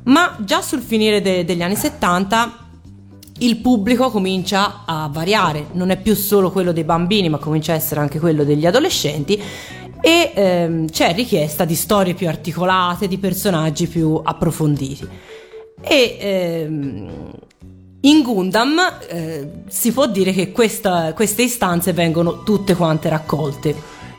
[0.05, 2.70] Ma già sul finire de- degli anni 70
[3.41, 7.76] il pubblico comincia a variare, non è più solo quello dei bambini, ma comincia a
[7.76, 9.41] essere anche quello degli adolescenti
[10.01, 15.07] e ehm, c'è richiesta di storie più articolate, di personaggi più approfonditi.
[15.82, 17.30] E ehm,
[18.03, 18.78] in Gundam
[19.09, 23.74] eh, si può dire che questa- queste istanze vengono tutte quante raccolte.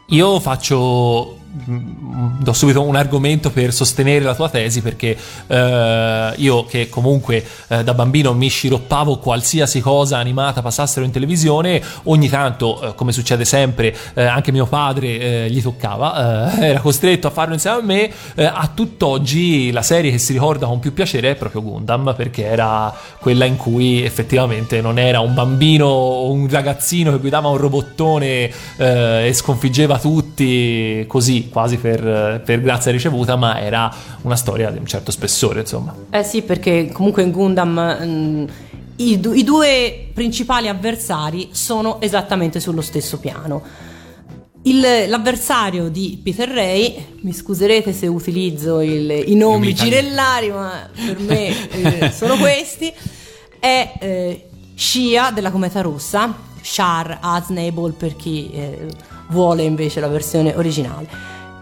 [0.08, 1.40] Io faccio.
[1.70, 7.46] Mm, Do subito un argomento per sostenere la tua tesi perché eh, io che comunque
[7.68, 13.12] eh, da bambino mi sciroppavo qualsiasi cosa animata passassero in televisione, ogni tanto, eh, come
[13.12, 17.78] succede sempre, eh, anche mio padre eh, gli toccava, eh, era costretto a farlo insieme
[17.78, 18.12] a me,
[18.48, 22.94] a tutt'oggi la serie che si ricorda con più piacere è proprio Gundam perché era
[23.20, 28.52] quella in cui effettivamente non era un bambino o un ragazzino che guidava un robottone
[28.78, 34.86] e sconfiggeva tutti così, quasi per, per grazia ricevuta, ma era una storia di un
[34.86, 35.96] certo spessore, insomma.
[36.10, 38.46] Eh sì, perché comunque in Gundam mm,
[38.98, 43.62] i, du- i due principali avversari sono esattamente sullo stesso piano.
[44.64, 51.20] Il- l'avversario di Peter Ray, mi scuserete se utilizzo il- i nomi girellari, ma per
[51.20, 51.48] me
[52.04, 52.94] eh, sono questi,
[53.60, 58.86] è eh, Shia della Cometa Rossa, Shar Aznable per chi eh,
[59.32, 61.08] vuole invece la versione originale.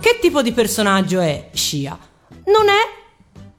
[0.02, 1.98] Che tipo di personaggio è Shia?
[2.46, 2.98] Non è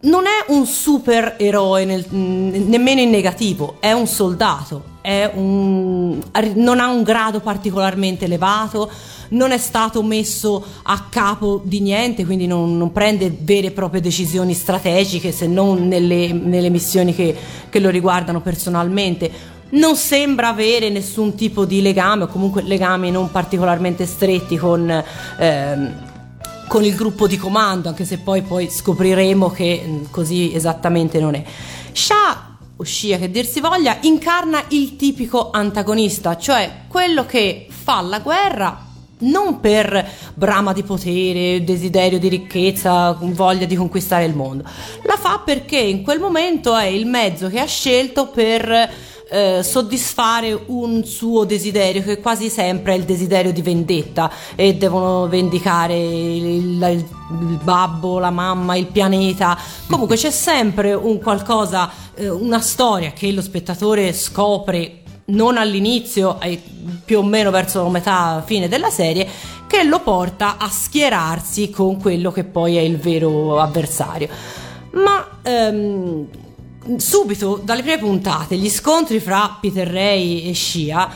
[0.02, 6.18] non è un supereroe nel- nemmeno in negativo, è un soldato, è un-
[6.54, 8.90] non ha un grado particolarmente elevato,
[9.30, 14.00] non è stato messo a capo di niente, quindi non, non prende vere e proprie
[14.00, 17.36] decisioni strategiche se non nelle, nelle missioni che,
[17.68, 19.58] che lo riguardano personalmente.
[19.70, 25.04] Non sembra avere nessun tipo di legame o comunque legami non particolarmente stretti con...
[25.38, 26.08] ehm,
[26.70, 31.34] con il gruppo di comando, anche se poi, poi scopriremo che mh, così esattamente non
[31.34, 31.42] è.
[31.90, 38.00] Shah, o Shia che dir si voglia, incarna il tipico antagonista, cioè quello che fa
[38.02, 38.86] la guerra
[39.22, 44.62] non per brama di potere, desiderio di ricchezza, voglia di conquistare il mondo.
[45.02, 50.58] La fa perché in quel momento è il mezzo che ha scelto per eh, soddisfare
[50.66, 56.44] un suo desiderio che quasi sempre è il desiderio di vendetta e devono vendicare il,
[56.46, 59.56] il- il babbo, la mamma, il pianeta.
[59.88, 66.38] Comunque c'è sempre un qualcosa, eh, una storia che lo spettatore scopre non all'inizio,
[67.04, 69.28] più o meno verso metà fine della serie,
[69.68, 74.28] che lo porta a schierarsi con quello che poi è il vero avversario.
[74.92, 76.26] Ma ehm,
[76.96, 81.08] subito, dalle prime puntate, gli scontri fra Peter Ray e Shia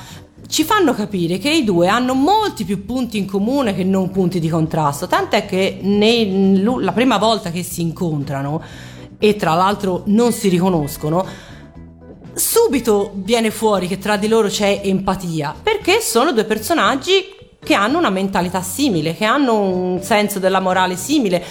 [0.47, 4.39] ci fanno capire che i due hanno molti più punti in comune che non punti
[4.41, 8.63] di contrasto, tant'è che nei- la prima volta che si incontrano
[9.19, 11.27] e tra l'altro non si riconoscono,
[12.35, 17.97] subito viene fuori che tra di loro c'è empatia, perché sono due personaggi che hanno
[17.97, 21.43] una mentalità simile, che hanno un senso della morale simile,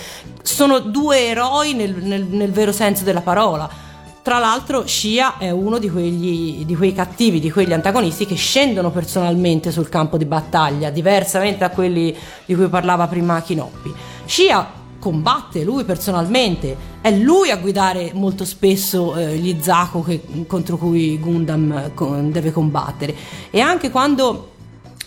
[0.43, 3.82] sono due eroi nel, nel- nel vero senso della parola.
[4.23, 8.89] Tra l'altro Shia è uno di, quegli, di quei cattivi, di quegli antagonisti che scendono
[8.89, 12.15] personalmente sul campo di battaglia, diversamente da quelli
[12.45, 13.93] di cui parlava prima Kinoppi.
[14.23, 14.65] Shia
[14.97, 21.19] combatte lui personalmente, è lui a guidare molto spesso eh, gli Zaku che- contro cui
[21.19, 23.13] Gundam eh, co- deve combattere.
[23.51, 24.51] E anche quando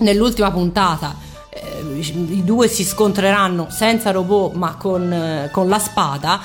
[0.01, 1.17] nell'ultima puntata
[1.49, 6.39] eh, i due si scontreranno senza robot ma con, eh, con la spada,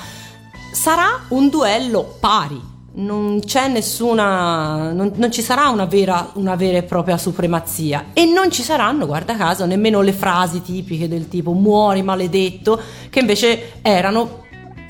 [0.72, 2.70] sarà un duello pari.
[2.94, 4.92] Non c'è nessuna.
[4.92, 8.06] Non, non ci sarà una vera, una vera e propria supremazia.
[8.12, 13.20] E non ci saranno, guarda caso, nemmeno le frasi tipiche del tipo muori maledetto, che
[13.20, 14.40] invece erano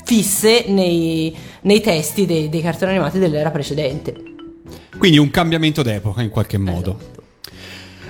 [0.03, 4.15] fisse nei, nei testi dei, dei cartoni animati dell'era precedente.
[4.97, 7.11] Quindi un cambiamento d'epoca in qualche modo.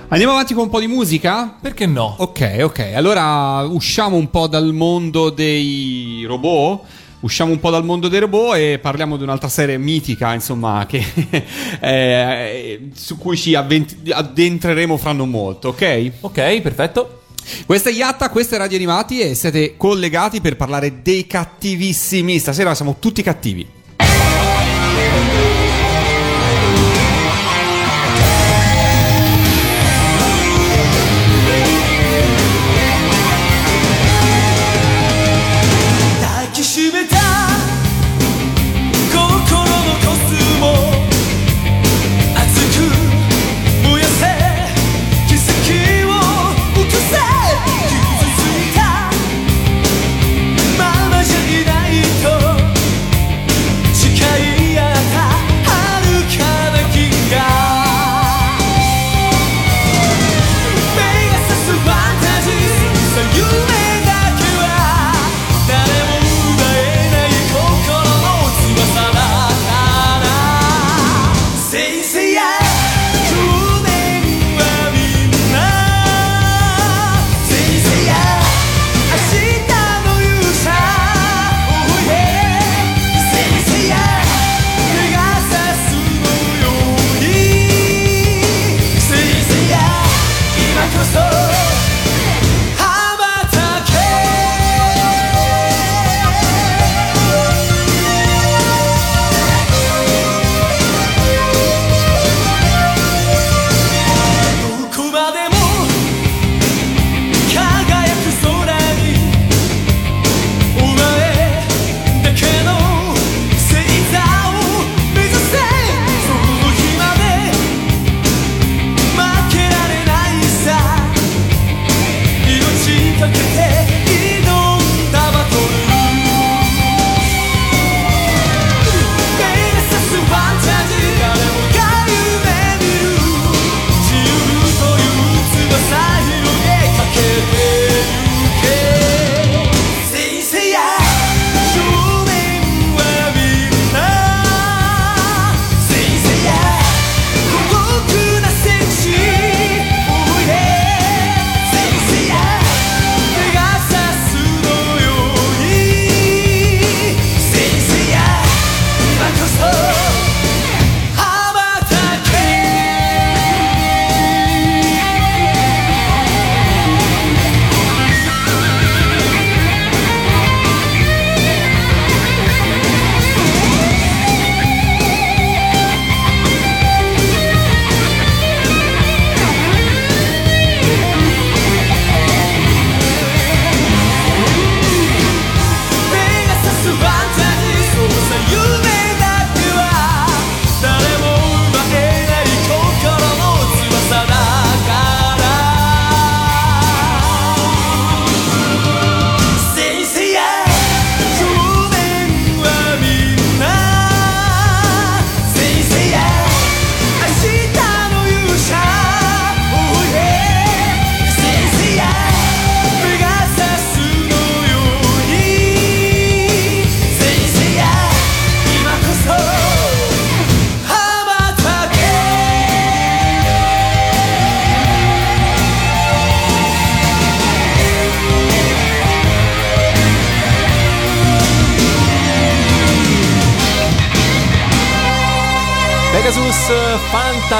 [0.09, 1.57] Andiamo avanti con un po' di musica?
[1.59, 2.15] Perché no?
[2.19, 2.91] Ok, ok.
[2.93, 6.82] Allora usciamo un po' dal mondo dei robot.
[7.24, 11.01] Usciamo un po' dal mondo dei robot e parliamo di un'altra serie mitica, insomma, che,
[11.80, 16.11] eh, su cui ci avvent- addentreremo fra non molto, ok?
[16.19, 17.21] Ok, perfetto.
[17.65, 22.39] Questa è Yatta, questa è Radio Animati e siete collegati per parlare dei cattivissimi.
[22.39, 23.82] Stasera siamo tutti cattivi.「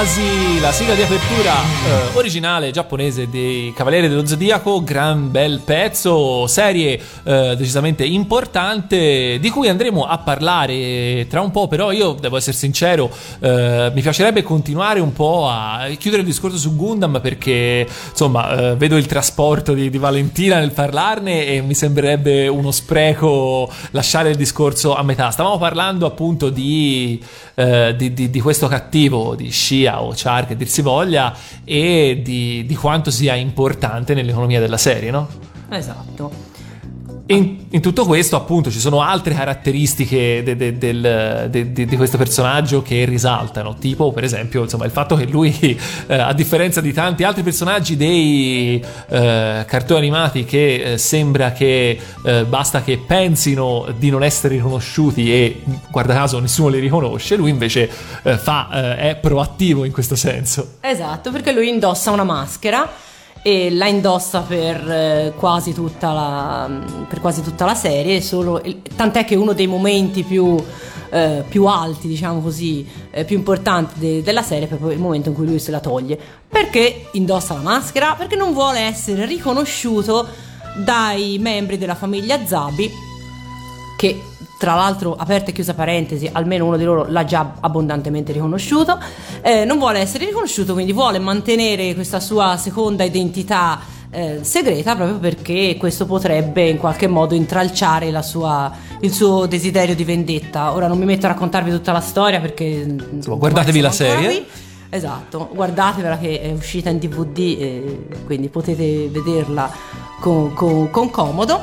[0.04, 0.43] Quase.
[0.64, 6.98] La sigla di apertura eh, originale giapponese dei Cavalieri dello Zodiaco, gran bel pezzo, serie
[7.22, 12.56] eh, decisamente importante di cui andremo a parlare tra un po', però io devo essere
[12.56, 13.10] sincero,
[13.40, 18.76] eh, mi piacerebbe continuare un po' a chiudere il discorso su Gundam perché insomma eh,
[18.76, 24.36] vedo il trasporto di, di Valentina nel parlarne e mi sembrerebbe uno spreco lasciare il
[24.36, 25.28] discorso a metà.
[25.30, 27.22] Stavamo parlando appunto di,
[27.54, 31.34] eh, di, di- di questo cattivo, di Shia o Char che dir si voglia,
[31.64, 35.28] e di, di quanto sia importante nell'economia della serie, no?
[35.68, 36.53] Esatto.
[37.26, 42.18] In, in tutto questo, appunto, ci sono altre caratteristiche de- de- de- de- di questo
[42.18, 45.56] personaggio che risaltano, tipo per esempio insomma, il fatto che lui,
[46.06, 51.98] eh, a differenza di tanti altri personaggi dei eh, cartoni animati, che eh, sembra che
[52.26, 57.48] eh, basta che pensino di non essere riconosciuti e guarda caso nessuno li riconosce, lui
[57.48, 57.88] invece
[58.22, 60.74] eh, fa, eh, è proattivo in questo senso.
[60.80, 62.86] Esatto, perché lui indossa una maschera
[63.46, 66.70] e la indossa per, eh, quasi, tutta la,
[67.20, 68.62] quasi tutta la serie, solo,
[68.96, 70.56] tant'è che uno dei momenti più,
[71.10, 75.28] eh, più alti, diciamo così, eh, più importanti de- della serie è proprio il momento
[75.28, 76.18] in cui lui se la toglie.
[76.48, 78.14] Perché indossa la maschera?
[78.14, 80.26] Perché non vuole essere riconosciuto
[80.82, 82.90] dai membri della famiglia Zabi
[83.98, 84.22] che
[84.58, 88.98] tra l'altro, aperta e chiusa parentesi, almeno uno di loro l'ha già abbondantemente riconosciuto,
[89.42, 93.80] eh, non vuole essere riconosciuto, quindi vuole mantenere questa sua seconda identità
[94.10, 99.96] eh, segreta proprio perché questo potrebbe in qualche modo intralciare la sua- il suo desiderio
[99.96, 100.72] di vendetta.
[100.72, 102.64] Ora non mi metto a raccontarvi tutta la storia perché...
[102.64, 104.46] Insomma, guardatevi la serie.
[104.88, 109.68] Esatto, guardatevela che è uscita in DVD, e quindi potete vederla
[110.20, 111.62] con, con- con comodo.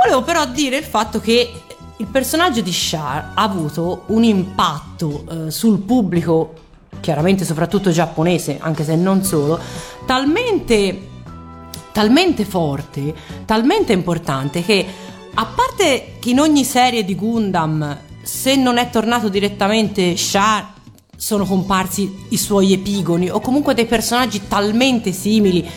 [0.00, 1.50] Volevo però dire il fatto che
[1.98, 6.54] il personaggio di Shar ha avuto un impatto eh, sul pubblico,
[7.00, 9.58] chiaramente soprattutto giapponese, anche se non solo,
[10.06, 11.08] talmente,
[11.90, 14.86] talmente forte, talmente importante che
[15.34, 20.76] a parte che in ogni serie di Gundam, se non è tornato direttamente Shar,
[21.16, 25.68] sono comparsi i suoi epigoni o comunque dei personaggi talmente simili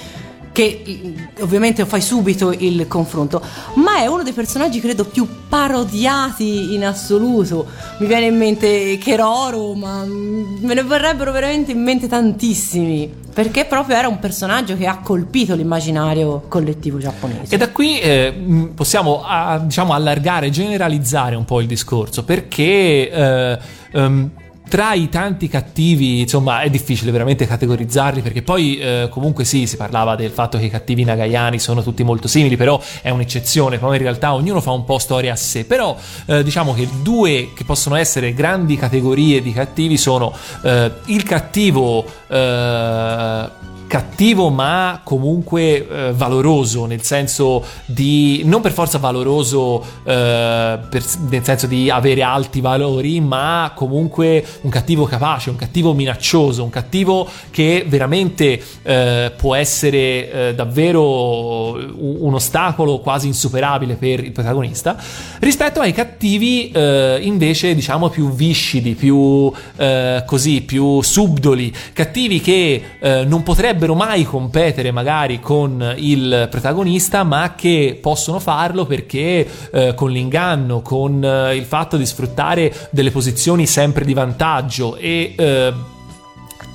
[0.51, 3.41] che mm, ovviamente fai subito il confronto,
[3.75, 7.65] ma è uno dei personaggi credo più parodiati in assoluto.
[7.99, 13.65] Mi viene in mente Keroro, ma mm, me ne verrebbero veramente in mente tantissimi, perché
[13.65, 17.55] proprio era un personaggio che ha colpito l'immaginario collettivo giapponese.
[17.55, 23.09] E da qui eh, mh, possiamo ah, diciamo allargare, generalizzare un po' il discorso perché
[23.09, 23.59] eh,
[23.91, 24.31] ehm,
[24.71, 29.75] tra i tanti cattivi, insomma, è difficile veramente categorizzarli perché poi eh, comunque sì, si
[29.75, 33.97] parlava del fatto che i cattivi nagayani sono tutti molto simili, però è un'eccezione, poi
[33.97, 37.65] in realtà ognuno fa un po' storia a sé, però eh, diciamo che due che
[37.65, 43.49] possono essere grandi categorie di cattivi sono eh, il cattivo eh,
[43.91, 51.43] cattivo ma comunque eh, valoroso nel senso di non per forza valoroso eh, per- nel
[51.43, 57.27] senso di avere alti valori ma comunque un cattivo capace un cattivo minaccioso un cattivo
[57.49, 59.97] che veramente eh, può essere
[60.31, 64.95] eh, davvero un, un ostacolo quasi insuperabile per il protagonista
[65.39, 72.83] rispetto ai cattivi eh, invece diciamo più viscidi più eh, così più subdoli cattivi che
[73.01, 80.11] non potrebbero mai competere magari con il protagonista ma che possono farlo perché eh, con
[80.11, 85.73] l'inganno con eh, il fatto di sfruttare delle posizioni sempre di vantaggio e eh,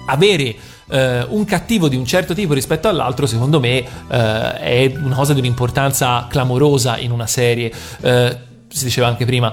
[0.06, 0.54] avere
[0.88, 5.32] eh, un cattivo di un certo tipo rispetto all'altro, secondo me, eh, è una cosa
[5.32, 7.72] di un'importanza clamorosa in una serie.
[8.00, 8.38] Eh,
[8.68, 9.52] si diceva anche prima.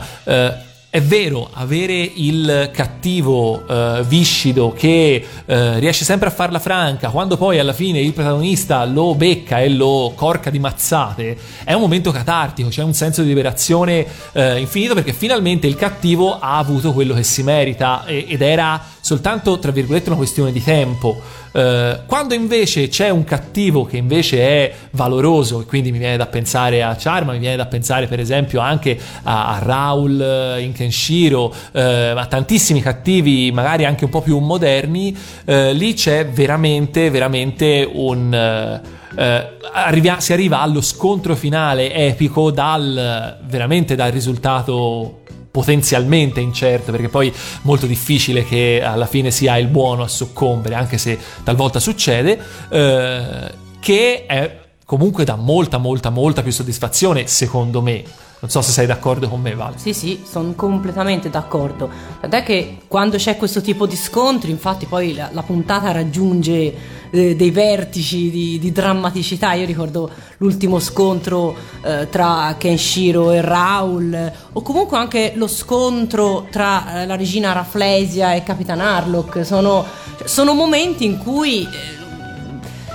[0.94, 7.36] È vero, avere il cattivo eh, viscido che eh, riesce sempre a farla franca, quando
[7.36, 12.12] poi alla fine il protagonista lo becca e lo corca di mazzate, è un momento
[12.12, 17.16] catartico, c'è un senso di liberazione eh, infinito perché finalmente il cattivo ha avuto quello
[17.16, 21.20] che si merita ed era soltanto, tra virgolette, una questione di tempo.
[21.51, 26.26] Eh, quando invece c'è un cattivo che invece è valoroso, e quindi mi viene da
[26.26, 30.72] pensare a Charma, mi viene da pensare per esempio anche a, a Raul eh, in
[30.72, 31.82] Kenshiro, eh,
[32.16, 38.34] a tantissimi cattivi, magari anche un po' più moderni, eh, lì c'è veramente, veramente un.
[38.34, 45.20] eh, eh, arrivia- si arriva allo scontro finale epico dal veramente dal risultato
[45.54, 50.74] potenzialmente incerto perché poi è molto difficile che alla fine sia il buono a soccombere
[50.74, 52.39] anche se talvolta succede
[52.70, 58.04] eh, che è comunque dà molta molta molta più soddisfazione secondo me
[58.44, 59.78] Non so se sei d'accordo con me, Vale.
[59.78, 61.89] Sì, sì, sono completamente d'accordo.
[62.20, 66.76] Tant'è che quando c'è questo tipo di scontri, infatti poi la, la puntata raggiunge
[67.10, 69.54] eh, dei vertici di, di drammaticità.
[69.54, 76.48] Io ricordo l'ultimo scontro eh, tra Kenshiro e Raul, eh, o comunque anche lo scontro
[76.52, 79.46] tra eh, la regina Raflesia e Capitan Harlock.
[79.46, 79.86] Sono,
[80.18, 82.02] cioè, sono momenti in cui...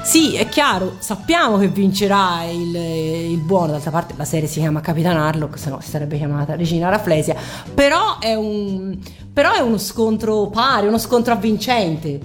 [0.09, 4.81] sì, è chiaro, sappiamo che vincerà il, il buono, d'altra parte la serie si chiama
[4.81, 7.37] Capitan Harlock, se no si sarebbe chiamata Regina Raflesia,
[7.75, 8.97] però è, un,
[9.31, 12.19] però è uno scontro pari, uno scontro avvincente,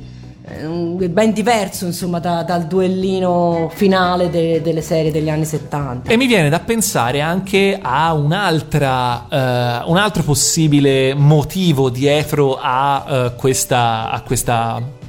[1.10, 6.10] ben diverso insomma da- dal duellino finale de- delle serie degli anni 70.
[6.10, 13.06] E mi viene da pensare anche a un'altra, eh, un altro possibile motivo dietro a
[13.10, 14.10] eh, questa.
[14.10, 15.02] A questa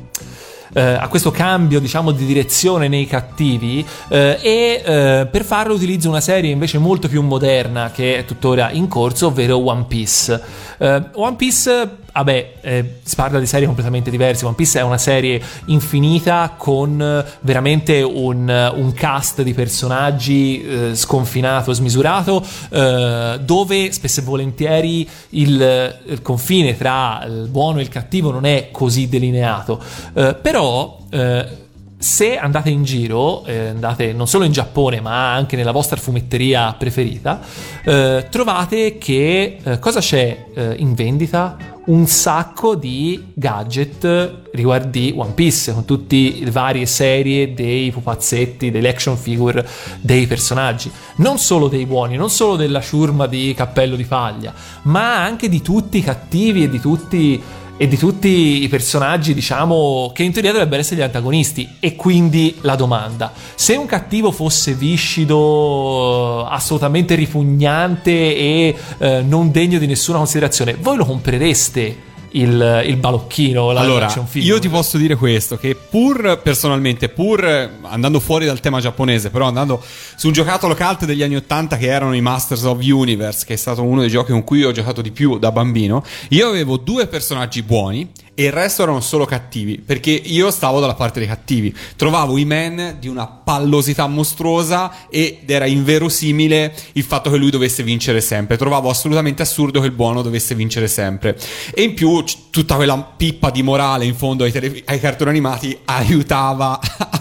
[0.74, 6.08] eh, a questo cambio diciamo di direzione nei cattivi eh, e eh, per farlo utilizzo
[6.08, 10.40] una serie invece molto più moderna che è tuttora in corso ovvero One Piece.
[10.78, 14.44] Eh, One Piece vabbè eh, si parla di serie completamente diverse.
[14.44, 20.94] One Piece è una serie infinita con eh, veramente un, un cast di personaggi eh,
[20.94, 27.88] sconfinato smisurato eh, dove spesso e volentieri il, il confine tra il buono e il
[27.88, 29.82] cattivo non è così delineato.
[30.14, 31.62] Eh, però eh,
[31.98, 36.74] se andate in giro, eh, andate non solo in Giappone ma anche nella vostra fumetteria
[36.78, 37.40] preferita,
[37.84, 41.56] eh, trovate che eh, cosa c'è eh, in vendita?
[41.86, 48.88] Un sacco di gadget riguardi One Piece, con tutte le varie serie dei pupazzetti, delle
[48.88, 49.68] action figure
[50.00, 50.90] dei personaggi.
[51.16, 55.60] Non solo dei buoni, non solo della ciurma di cappello di paglia, ma anche di
[55.60, 57.42] tutti i cattivi e di tutti
[57.76, 61.76] e di tutti i personaggi, diciamo, che in teoria dovrebbero essere gli antagonisti.
[61.80, 69.78] E quindi la domanda: se un cattivo fosse viscido, assolutamente ripugnante e eh, non degno
[69.78, 72.12] di nessuna considerazione, voi lo comprereste?
[72.36, 74.54] Il, il balocchino, la Allora, figure?
[74.54, 77.44] io ti posso dire questo: che pur personalmente, pur
[77.82, 79.80] andando fuori dal tema giapponese, però andando
[80.16, 83.56] su un giocattolo cult degli anni 80 che erano i Masters of Universe, che è
[83.56, 87.06] stato uno dei giochi con cui ho giocato di più da bambino, io avevo due
[87.06, 91.74] personaggi buoni e il resto erano solo cattivi, perché io stavo dalla parte dei cattivi.
[91.96, 97.82] Trovavo i men di una pallosità mostruosa ed era inverosimile il fatto che lui dovesse
[97.82, 98.56] vincere sempre.
[98.56, 101.38] Trovavo assolutamente assurdo che il buono dovesse vincere sempre.
[101.72, 105.78] E in più tutta quella pippa di morale in fondo ai, tele- ai cartoni animati
[105.84, 106.78] aiutava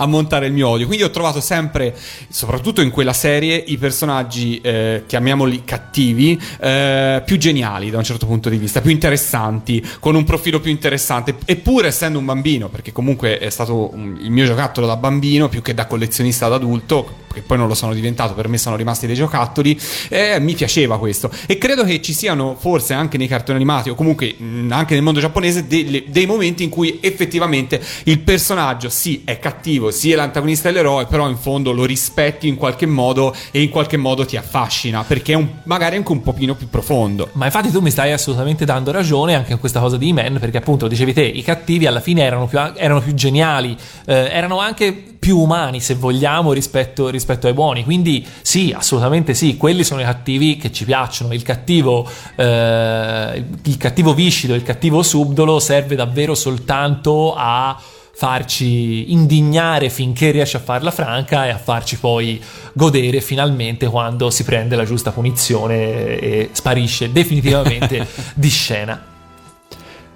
[0.00, 0.86] a, montare il mio odio.
[0.86, 1.94] Quindi ho trovato sempre,
[2.28, 8.26] soprattutto in quella serie, i personaggi, eh, chiamiamoli cattivi, eh, più geniali da un certo
[8.26, 11.36] punto di vista, più interessanti, con un profilo più interessante.
[11.44, 15.62] Eppure essendo un bambino, perché comunque è stato un- il mio giocattolo da bambino più
[15.62, 19.06] che da collezionista ad adulto, che poi non lo sono diventato, per me sono rimasti
[19.06, 19.78] dei giocattoli,
[20.08, 21.30] eh, mi piaceva questo.
[21.46, 25.02] E credo che ci siano forse anche nei cartoni animati o comunque mh, anche nel
[25.02, 30.16] mondo giapponese delle- dei momenti in cui effettivamente il personaggio sì è cattivo, sì è
[30.16, 34.24] l'antagonista e l'eroe, però in fondo lo rispetti in qualche modo e in qualche modo
[34.26, 37.28] ti affascina, perché è un- magari anche un pochino più profondo.
[37.32, 40.56] Ma infatti tu mi stai assolutamente dando ragione anche in questa cosa di Men, perché
[40.58, 43.76] appunto dicevi te, i cattivi alla fine erano più, erano più geniali,
[44.06, 49.56] eh, erano anche più umani se vogliamo rispetto, rispetto ai buoni, quindi sì, assolutamente sì,
[49.58, 55.02] quelli sono i cattivi che ci piacciono, il cattivo, eh, il cattivo viscido, il cattivo
[55.02, 57.78] subdolo serve davvero soltanto a
[58.12, 62.42] farci indignare finché riesce a farla franca e a farci poi
[62.72, 69.04] godere finalmente quando si prende la giusta punizione e sparisce definitivamente di scena.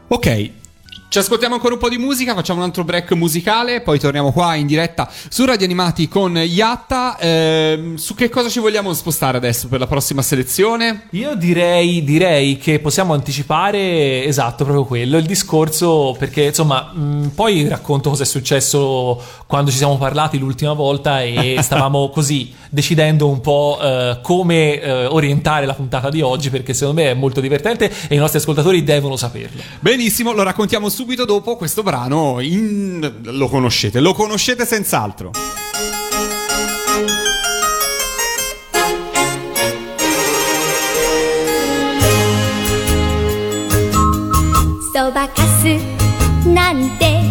[0.09, 0.63] Ok.
[1.15, 4.57] Ci ascoltiamo ancora un po' di musica, facciamo un altro break musicale, poi torniamo qua
[4.57, 7.17] in diretta su Radio Animati con Yatta.
[7.21, 11.07] Ehm, su che cosa ci vogliamo spostare adesso per la prossima selezione?
[11.11, 17.69] Io direi, direi che possiamo anticipare esatto proprio quello, il discorso perché insomma mh, poi
[17.69, 23.41] racconto cosa è successo quando ci siamo parlati l'ultima volta e stavamo così decidendo un
[23.41, 27.89] po' eh, come eh, orientare la puntata di oggi perché secondo me è molto divertente
[28.09, 29.63] e i nostri ascoltatori devono saperlo.
[29.79, 32.40] Benissimo, lo raccontiamo subito dopo questo brano.
[32.40, 35.32] in- Lo conoscete, lo conoscete senz'altro.
[44.94, 45.66] そばかす
[46.48, 47.22] なんて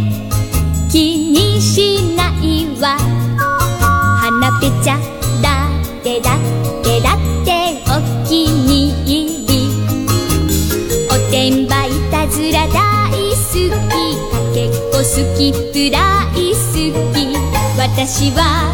[0.91, 2.22] 気にしない
[15.14, 16.56] 好きプライ
[17.90, 18.74] たし私は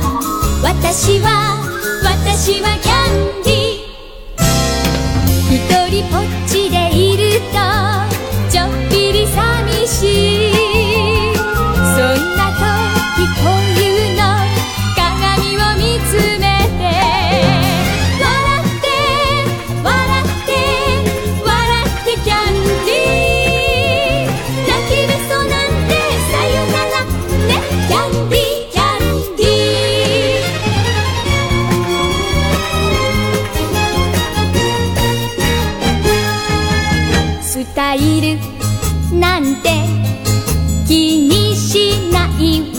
[0.63, 1.59] 私は
[2.01, 4.47] 私はキャンディー。
[5.53, 5.59] 一
[5.91, 6.58] 人ぽっち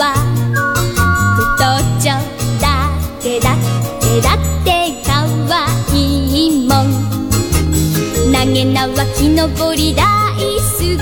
[0.00, 0.14] は
[1.54, 2.16] 太っちょ
[2.58, 3.56] だってだっ
[4.00, 8.32] てだってかわいいもん。
[8.32, 10.02] なげなわきのぼりだ
[10.38, 10.96] いすき。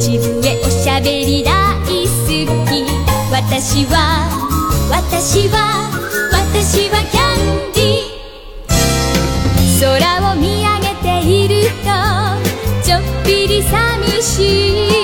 [0.00, 2.86] ちぶえおしゃべりだいすき。
[3.32, 4.30] わたしは
[4.88, 5.90] わたしは
[6.30, 11.90] わたしはキャンディ空をみあげていると
[12.84, 15.01] ちょっぴりさみしい。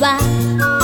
[0.00, 0.80] ないわ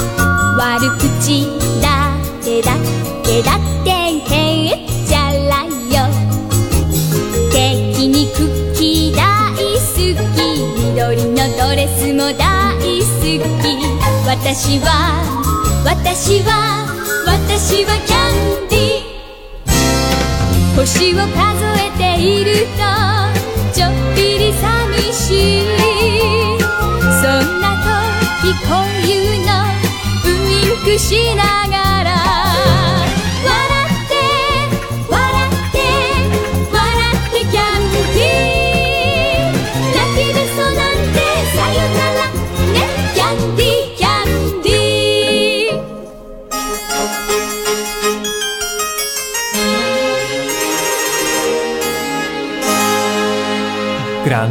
[0.58, 1.46] 悪口
[1.80, 2.78] だってだっ
[3.24, 6.04] てだってへっちゃらよ。
[7.50, 9.22] 敵にクッキー大
[9.56, 9.56] 好
[10.34, 10.38] き。
[10.84, 13.40] 緑のドレスも大好き。
[14.26, 14.86] 私は
[15.84, 16.50] 私は
[17.26, 18.16] 私はキャ
[18.64, 20.76] ンディー。
[20.76, 21.32] 星を数
[21.80, 22.82] えていると
[23.72, 25.85] ちょっぴり寂しい。
[28.60, 29.52] 時こういうの
[30.24, 31.95] ウインクしながら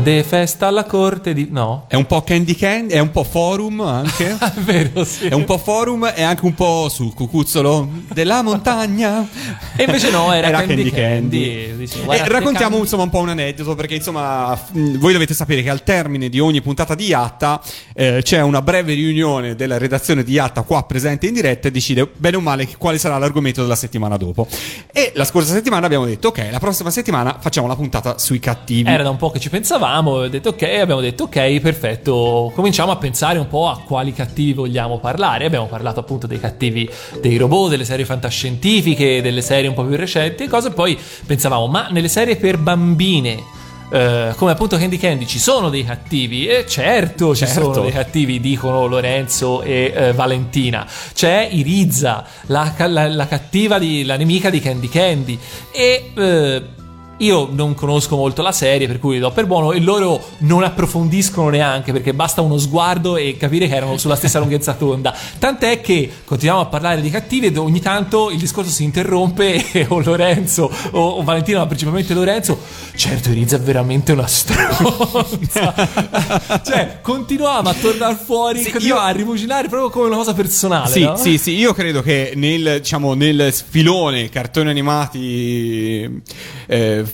[0.05, 1.47] Grande festa alla corte di...
[1.49, 1.85] No?
[1.87, 4.37] È un po' Candy Candy, è un po' forum anche.
[4.37, 5.25] È vero, sì.
[5.25, 9.27] È un po' forum e anche un po' sul cucuzzolo della montagna.
[9.75, 11.75] E invece no, era Candy Candy.
[11.75, 12.83] Dice, E guardate, raccontiamo Candy.
[12.83, 16.61] insomma un po' un aneddoto perché insomma voi dovete sapere che al termine di ogni
[16.61, 17.59] puntata di Yatta
[17.95, 22.07] eh, c'è una breve riunione della redazione di Yatta qua presente in diretta e decide
[22.15, 24.47] bene o male quale sarà l'argomento della settimana dopo.
[24.93, 28.87] E la scorsa settimana abbiamo detto ok, la prossima settimana facciamo la puntata sui cattivi.
[28.87, 32.91] Era da un po' che ci pensavamo, ho detto ok, abbiamo detto ok, perfetto, cominciamo
[32.91, 35.45] a pensare un po' a quali cattivi vogliamo parlare.
[35.45, 36.89] Abbiamo parlato appunto dei cattivi
[37.21, 41.67] dei robot, delle serie fantascientifiche, delle serie un po' più recenti e cose, poi pensavamo,
[41.67, 43.53] ma nelle serie per bambine...
[43.91, 46.47] eh, come appunto Candy Candy ci sono dei cattivi?
[46.47, 47.73] E certo, ci Certo.
[47.73, 50.85] sono dei cattivi dicono Lorenzo e eh, Valentina.
[51.13, 55.39] C'è Irizza la, la- la cattiva di, la nemica di Candy Candy.
[55.71, 56.61] E eh,
[57.17, 61.49] io non conosco molto la serie, per cui do per buono e loro non approfondiscono
[61.49, 65.15] neanche perché basta uno sguardo e capire che erano sulla stessa lunghezza d'onda.
[65.39, 69.85] Tant'è che continuiamo a parlare di cattivi ed ogni tanto il discorso si interrompe e
[69.87, 72.59] o Lorenzo o, o Valentino, ma principalmente Lorenzo,
[72.95, 75.73] certo Irizza è veramente una stronza.
[76.65, 80.89] cioè, continuavamo a tornare fuori, Sì, continuavamo io- a rimuginare proprio come una cosa personale.
[80.89, 81.15] Sì, no?
[81.15, 86.21] sì, sì, io credo che nel, diciamo, nel filone cartoni animati
[86.67, 87.04] eh,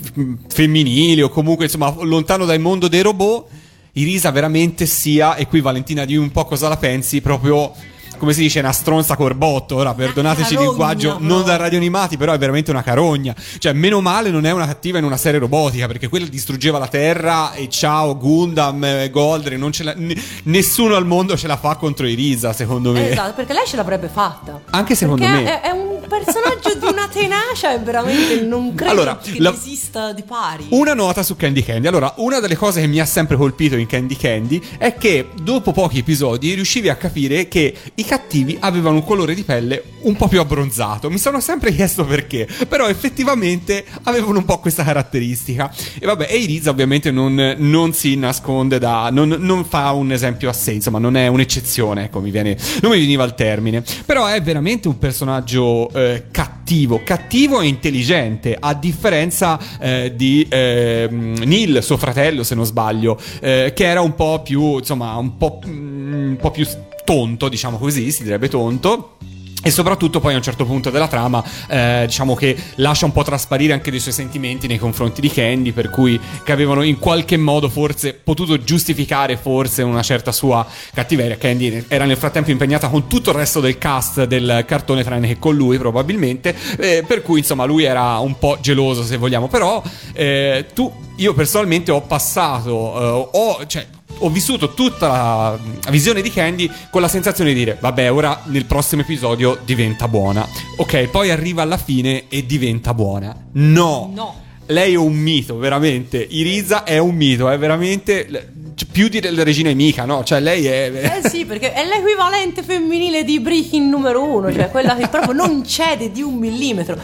[0.47, 3.47] femminili o comunque insomma lontano dal mondo dei robot,
[3.93, 7.73] Irisa veramente sia, e qui Valentina di un po' cosa la pensi, proprio
[8.21, 9.77] come si dice, una stronza corbotto.
[9.77, 11.27] Ora, perdonateci il linguaggio proprio.
[11.27, 13.33] non da radio animati, però è veramente una carogna.
[13.57, 16.87] Cioè, meno male non è una cattiva in una serie robotica, perché quella distruggeva la
[16.87, 20.13] Terra e ciao, Gundam, eh, Goldre, non ce la- n-
[20.43, 23.09] nessuno al mondo ce la fa contro Irisa, secondo me.
[23.09, 24.61] Esatto, perché lei ce l'avrebbe fatta.
[24.69, 25.61] Anche secondo Perché me.
[25.61, 30.13] È, è un personaggio di una tenacia e veramente non credo Allora, che la- esista
[30.13, 30.67] di pari.
[30.69, 31.87] Una nota su Candy Candy.
[31.87, 35.71] Allora, una delle cose che mi ha sempre colpito in Candy Candy è che dopo
[35.71, 40.27] pochi episodi riuscivi a capire che i cattivi avevano un colore di pelle un po'
[40.27, 41.09] più abbronzato.
[41.09, 45.73] Mi sono sempre chiesto perché, però effettivamente avevano un po' questa caratteristica.
[45.97, 49.07] E vabbè, e Iriza ovviamente non, non si nasconde da...
[49.13, 52.91] Non, non fa un esempio a sé, insomma, non è un'eccezione, ecco, mi viene, non
[52.91, 53.81] mi veniva il termine.
[54.05, 61.43] Però è veramente un personaggio eh, cattivo, cattivo e intelligente, a differenza eh, di ehm,
[61.45, 65.61] Neil, suo fratello, se non sbaglio, eh, che era un po' più, insomma, un po',
[65.65, 66.65] mm, un po' più
[67.03, 69.17] tonto, diciamo così, si direbbe tonto.
[69.63, 73.21] E soprattutto poi a un certo punto della trama, eh, diciamo che lascia un po'
[73.21, 77.37] trasparire anche dei suoi sentimenti nei confronti di Candy, per cui che avevano in qualche
[77.37, 81.37] modo forse potuto giustificare forse una certa sua cattiveria.
[81.37, 85.37] Candy era nel frattempo impegnata con tutto il resto del cast del cartone, tranne che
[85.37, 89.83] con lui probabilmente, eh, per cui insomma lui era un po' geloso se vogliamo, però
[90.13, 93.85] eh, tu, io personalmente ho passato, eh, ho, cioè,
[94.23, 95.59] ho vissuto tutta la
[95.89, 100.47] visione di Candy con la sensazione di dire vabbè ora nel prossimo episodio diventa buona
[100.77, 104.35] ok poi arriva alla fine e diventa buona no No.
[104.67, 108.49] lei è un mito veramente Iriza è un mito è veramente
[108.91, 113.23] più di della regina Mika no cioè lei è Eh sì, perché è l'equivalente femminile
[113.23, 116.97] di Breaking numero uno, cioè quella che proprio non cede di un millimetro.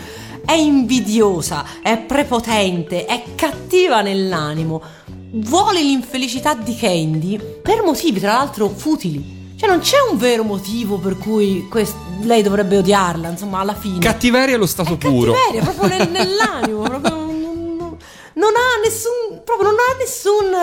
[0.45, 4.81] È invidiosa, è prepotente, è cattiva nell'animo.
[5.29, 9.35] Vuole l'infelicità di Candy per motivi, tra l'altro, futili.
[9.57, 13.99] Cioè, non c'è un vero motivo per cui quest- lei dovrebbe odiarla, insomma, alla fine.
[13.99, 17.41] cattiveria allo stato È puro cattiveria, proprio nel- nell'animo, proprio non,
[18.33, 20.53] non- ha nessun, proprio non ha nessun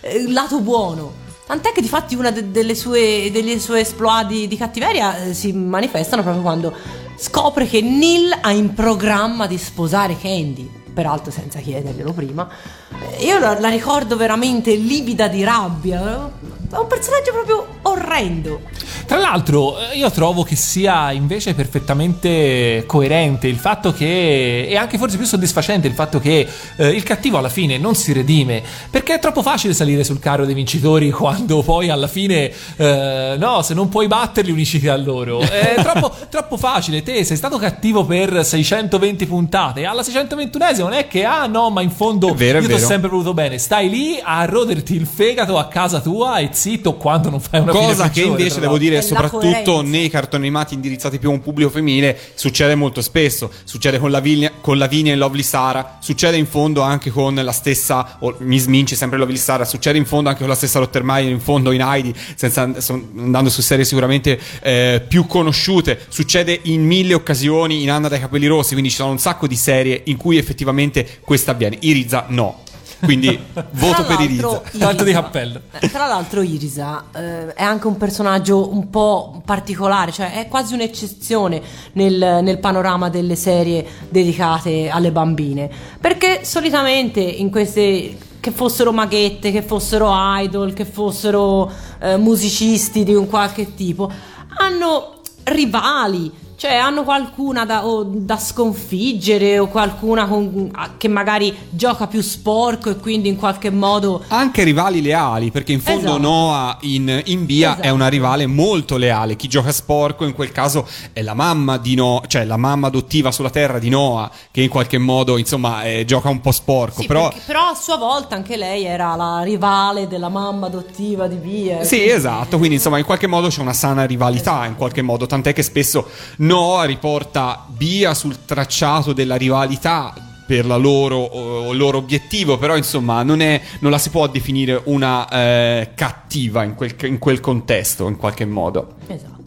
[0.00, 1.12] eh, lato buono.
[1.46, 6.22] Tant'è che difatti una de- delle sue, delle sue esplodi di cattiveria eh, si manifestano
[6.22, 6.72] proprio quando
[7.16, 10.78] scopre che Neil ha in programma di sposare Candy.
[11.00, 12.46] Peraltro senza chiederglielo prima.
[12.90, 16.30] Eh, Io la, la ricordo veramente livida di rabbia.
[16.70, 18.60] È un personaggio proprio orrendo.
[19.04, 24.98] Tra l'altro, eh, io trovo che sia invece perfettamente coerente il fatto che, e anche
[24.98, 26.46] forse più soddisfacente il fatto che
[26.76, 30.44] eh, il cattivo alla fine non si redime, perché è troppo facile salire sul carro
[30.44, 35.40] dei vincitori quando poi alla fine, eh, no, se non puoi batterli unisciti a loro.
[35.40, 41.08] È troppo, troppo facile, te sei stato cattivo per 620 puntate, alla 621esima non è
[41.08, 43.58] che, ah no, ma in fondo È vero, è io ti ho sempre voluto bene,
[43.58, 47.72] stai lì a roderti il fegato a casa tua e zitto quando non fai una
[47.72, 49.82] Cosa che peggiore, invece devo dire, la soprattutto coerenza.
[49.82, 53.50] nei cartoni animati indirizzati più a un pubblico femminile, succede molto spesso.
[53.64, 58.16] Succede con Lavinia, con Lavinia e Lovely Sara, succede in fondo anche con la stessa
[58.20, 61.40] o Miss Minci, sempre Lovely Sara, succede in fondo anche con la stessa Rottermeier, in
[61.40, 65.98] fondo in Heidi, senza, andando su serie sicuramente eh, più conosciute.
[66.08, 69.56] Succede in mille occasioni in Anna dai capelli rossi, quindi ci sono un sacco di
[69.56, 71.78] serie in cui effettivamente questo avviene.
[71.80, 72.68] Iriza no.
[73.00, 73.38] Quindi
[73.72, 75.60] voto per l'altro, Tanto di Irisa- cappello.
[75.80, 80.74] eh, Tra l'altro, Irisa eh, è anche un personaggio un po' particolare, cioè è quasi
[80.74, 85.70] un'eccezione nel, nel panorama delle serie dedicate alle bambine.
[86.00, 88.16] Perché solitamente in queste.
[88.40, 91.70] Che fossero maghette, che fossero idol, che fossero
[92.00, 94.10] eh, musicisti di un qualche tipo,
[94.56, 102.06] hanno rivali, cioè hanno qualcuna da, o da sconfiggere o qualcuna con- che magari gioca
[102.06, 106.18] più sporco e quindi in qualche modo Anche rivali leali, perché in fondo Esatto.
[106.18, 107.86] Noah in, in Bia Esatto.
[107.86, 109.36] è una rivale molto leale.
[109.36, 113.32] Chi gioca sporco in quel caso è la mamma di Noah, cioè la mamma adottiva
[113.32, 117.00] sulla terra di Noah, che in qualche modo insomma eh, gioca un po' sporco.
[117.00, 121.26] Sì, però perché- però a sua volta anche lei era la rivale della mamma adottiva
[121.26, 121.84] di Bia.
[121.84, 125.54] Sì, esatto, quindi insomma in qualche modo c'è una sana rivalità, in qualche modo, tant'è
[125.54, 126.06] che spesso
[126.50, 130.12] Noah riporta Bia sul tracciato della rivalità
[130.44, 134.82] per la loro, il loro obiettivo, però insomma non, è, non la si può definire
[134.86, 138.94] una eh, cattiva in quel, in quel contesto, in qualche modo.
[139.06, 139.38] Esatto.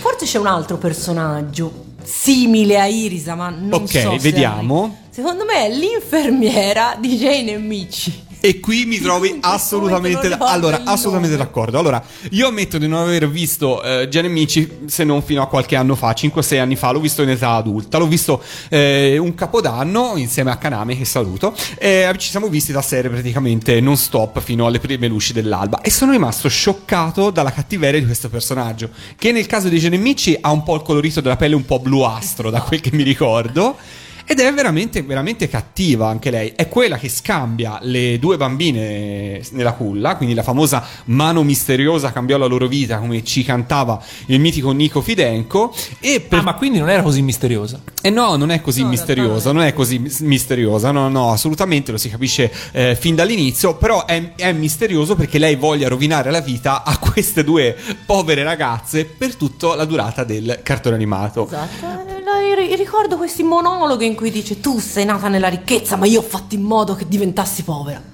[0.00, 4.98] Forse c'è un altro personaggio simile a Irisa, ma non Ok, so se vediamo.
[5.08, 8.22] Secondo me è l'infermiera di Jane e Michi.
[8.44, 11.78] E qui mi trovi assolutamente, ricordo allora, assolutamente d'accordo.
[11.78, 15.46] Allora, io ammetto di non aver visto eh, Gian e Mici se non fino a
[15.46, 17.96] qualche anno fa, 5-6 anni fa, l'ho visto in età adulta.
[17.96, 21.56] L'ho visto eh, un capodanno insieme a Kaname, che saluto.
[21.78, 25.80] E ci siamo visti da serie praticamente non stop fino alle prime luci dell'alba.
[25.80, 28.90] E sono rimasto scioccato dalla cattiveria di questo personaggio.
[29.16, 31.64] Che nel caso di Gian e Mici ha un po' il colorito della pelle un
[31.64, 34.02] po' bluastro, da quel che mi ricordo.
[34.26, 36.52] Ed è veramente, veramente cattiva anche lei.
[36.56, 42.38] È quella che scambia le due bambine nella culla, quindi la famosa mano misteriosa cambiò
[42.38, 45.74] la loro vita, come ci cantava il mitico Nico Fidenco.
[46.00, 46.38] E per...
[46.38, 47.80] Ah, ma quindi non era così misteriosa.
[48.00, 51.92] Eh no, non è così No, misteriosa, non è così mis- misteriosa, no, no, assolutamente
[51.92, 56.40] lo si capisce eh, fin dall'inizio, però è, è misterioso perché lei voglia rovinare la
[56.40, 61.46] vita a queste due povere ragazze per tutta la durata del cartone animato.
[61.46, 62.13] Esatto.
[62.54, 66.54] Ricordo questi monologhi in cui dice tu sei nata nella ricchezza, ma io ho fatto
[66.54, 68.13] in modo che diventassi povera.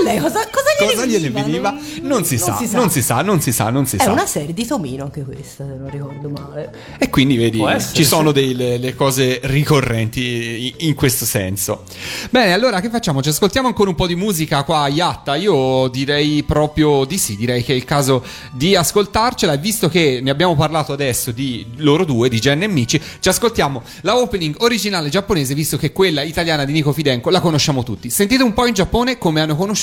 [0.00, 1.70] A lei cosa, cosa gliene Cosa gliene veniva?
[1.70, 1.98] veniva?
[2.02, 4.10] Non- Non si sa, non si sa, non si sa, non si È sa.
[4.12, 6.74] una serie di Tomino anche questa, se non ricordo male.
[6.98, 11.84] E quindi vedi, essere, ci sono delle le cose ricorrenti in, questo senso.
[12.30, 13.22] Bene, allora che facciamo?
[13.22, 15.36] Ci ascoltiamo ancora un po' di musica qua a Yatta?
[15.36, 19.52] Io direi proprio di sì, direi che è il caso di ascoltarcela.
[19.52, 23.28] E visto che ne abbiamo parlato adesso di loro due, di Gen e Michi, ci
[23.28, 28.10] ascoltiamo la opening originale giapponese, visto che quella italiana di Nico Fidenco la conosciamo tutti.
[28.10, 29.82] Sentite un po' in Giappone come hanno conosciuto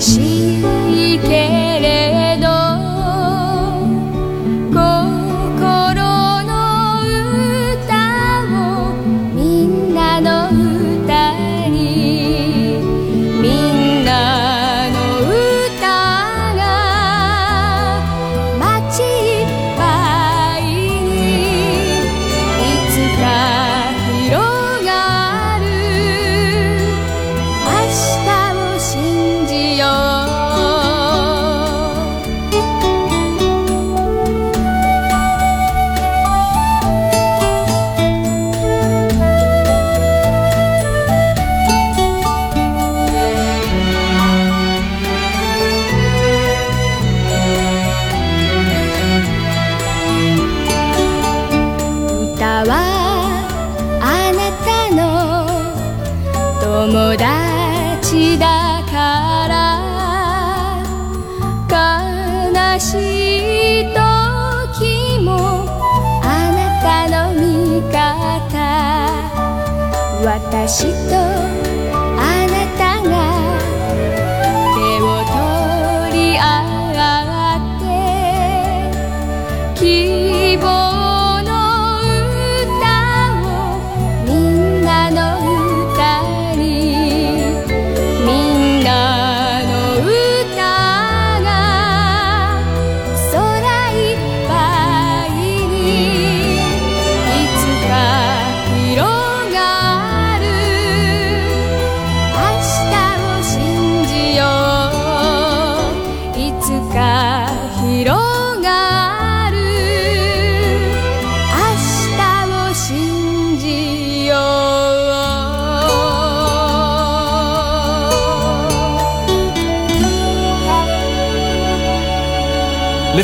[0.00, 1.28] しいけ
[1.80, 2.19] れど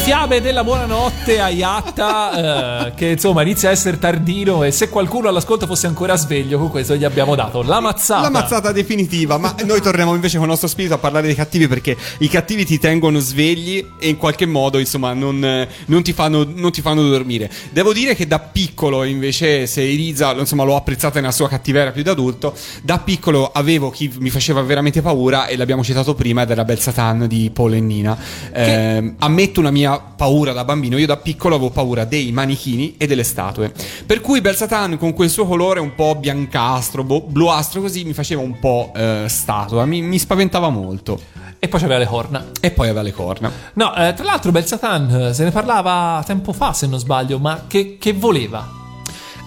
[0.06, 5.28] fiabe della buonanotte a Yatta, eh, che insomma inizia a essere tardino e se qualcuno
[5.28, 8.20] all'ascolto fosse ancora sveglio, con questo gli abbiamo dato la mazzata.
[8.20, 11.66] La mazzata definitiva, ma noi torniamo invece con il nostro spirito a parlare dei cattivi
[11.66, 16.46] perché i cattivi ti tengono svegli e in qualche modo, insomma, non, non ti, fanno,
[16.54, 17.50] non ti fanno dormire.
[17.72, 22.04] Devo dire che da piccolo, invece, se Iriza, insomma, l'ho apprezzata nella sua cattiveria più
[22.04, 22.54] da adulto,
[22.84, 26.78] da piccolo avevo chi mi faceva veramente paura e l'abbiamo citato prima ed era Bel
[26.78, 28.16] Satan di Paul e Nina.
[28.52, 33.06] Eh, ammetto una mia paura da bambino, io da piccolo avevo paura dei manichini e
[33.06, 33.72] delle statue.
[34.04, 38.12] Per cui Bel Satan con quel suo colore un po' biancastro, bo- bluastro così mi
[38.12, 41.20] faceva un po' eh, statua, mi, mi spaventava molto.
[41.58, 42.46] E poi c'aveva le corna.
[42.60, 43.50] E poi aveva le corna.
[43.74, 47.38] No, eh, tra l'altro Bel Satan eh, se ne parlava tempo fa, se non sbaglio,
[47.38, 48.84] ma che, che voleva?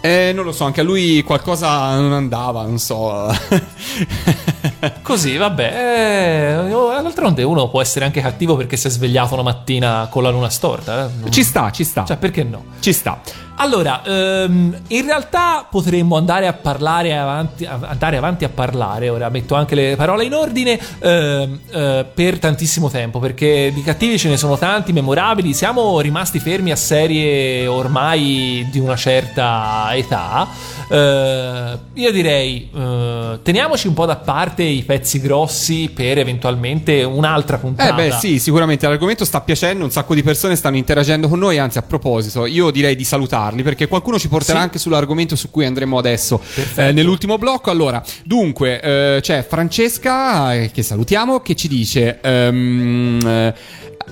[0.01, 3.35] Eh, non lo so, anche a lui qualcosa non andava, non so.
[5.01, 5.73] Così, vabbè.
[6.67, 10.23] eh, oh, d'altronde uno può essere anche cattivo perché si è svegliato una mattina con
[10.23, 11.09] la luna storta.
[11.25, 11.29] eh.
[11.29, 12.05] Ci sta, ci sta.
[12.05, 12.63] Cioè, perché no?
[12.79, 13.19] Ci sta.
[13.61, 19.53] Allora, ehm, in realtà potremmo andare a parlare avanti, andare avanti a parlare, ora metto
[19.53, 24.37] anche le parole in ordine, ehm, eh, per tantissimo tempo, perché di cattivi ce ne
[24.37, 30.47] sono tanti, memorabili, siamo rimasti fermi a serie ormai di una certa età.
[30.89, 37.57] Eh, io direi, eh, teniamoci un po' da parte i pezzi grossi per eventualmente un'altra
[37.57, 37.89] puntata.
[37.89, 41.57] Eh beh sì, sicuramente l'argomento sta piacendo, un sacco di persone stanno interagendo con noi,
[41.57, 43.03] anzi a proposito io direi di
[43.49, 44.63] salutarli perché qualcuno ci porterà Sì.
[44.63, 46.41] anche sull'argomento su cui andremo adesso
[46.75, 47.69] eh, nell'ultimo blocco.
[47.69, 52.19] Allora, dunque eh, c'è Francesca eh, che salutiamo che ci dice...
[52.21, 53.53] eh,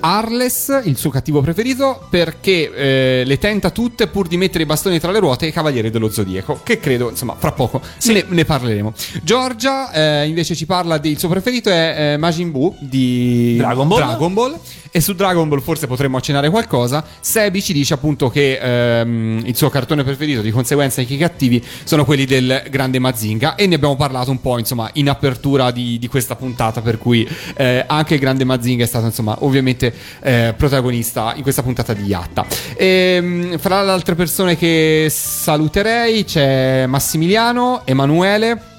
[0.00, 5.00] Arles, il suo cattivo preferito, perché eh, le tenta tutte pur di mettere i bastoni
[5.00, 8.92] tra le ruote ai Cavalieri dello Zodiaco, che credo, insomma, fra poco ne, ne parleremo.
[9.24, 13.98] Giorgia eh, invece ci parla del suo preferito è eh, Majin Buu di Dragon Ball.
[13.98, 14.58] Dragon Ball.
[14.90, 17.04] E su Dragon Ball forse potremmo accennare qualcosa.
[17.20, 21.64] Sebi ci dice appunto che ehm, il suo cartone preferito, di conseguenza anche i cattivi,
[21.84, 23.54] sono quelli del grande Mazinga.
[23.54, 26.80] E ne abbiamo parlato un po', insomma, in apertura di, di questa puntata.
[26.80, 31.62] Per cui eh, anche il grande Mazinga è stato, insomma, ovviamente eh, protagonista in questa
[31.62, 32.46] puntata di Yatta.
[32.76, 38.76] Ehm, fra le altre persone che saluterei c'è Massimiliano, Emanuele.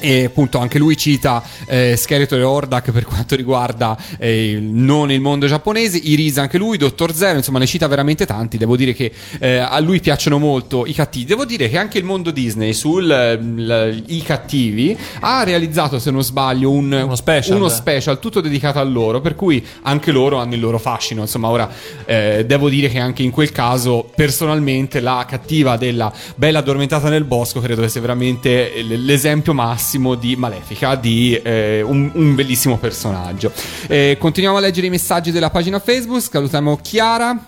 [0.00, 5.20] E appunto anche lui cita eh, Skeletor e Hordak per quanto riguarda eh, non il
[5.20, 9.12] mondo giapponese, Irisa anche lui, Dottor Zero, insomma ne cita veramente tanti, devo dire che
[9.38, 14.22] eh, a lui piacciono molto i cattivi, devo dire che anche il mondo Disney sui
[14.24, 17.56] cattivi ha realizzato se non sbaglio un, Uno special.
[17.56, 21.48] uno special tutto dedicato a loro, per cui anche loro hanno il loro fascino, insomma
[21.48, 21.68] ora
[22.06, 27.24] eh, devo dire che anche in quel caso personalmente la cattiva della Bella addormentata nel
[27.24, 33.52] bosco credo che sia veramente l'esempio massimo di Malefica, di eh, un, un bellissimo personaggio.
[33.86, 37.44] Eh, continuiamo a leggere i messaggi della pagina Facebook, salutiamo Chiara.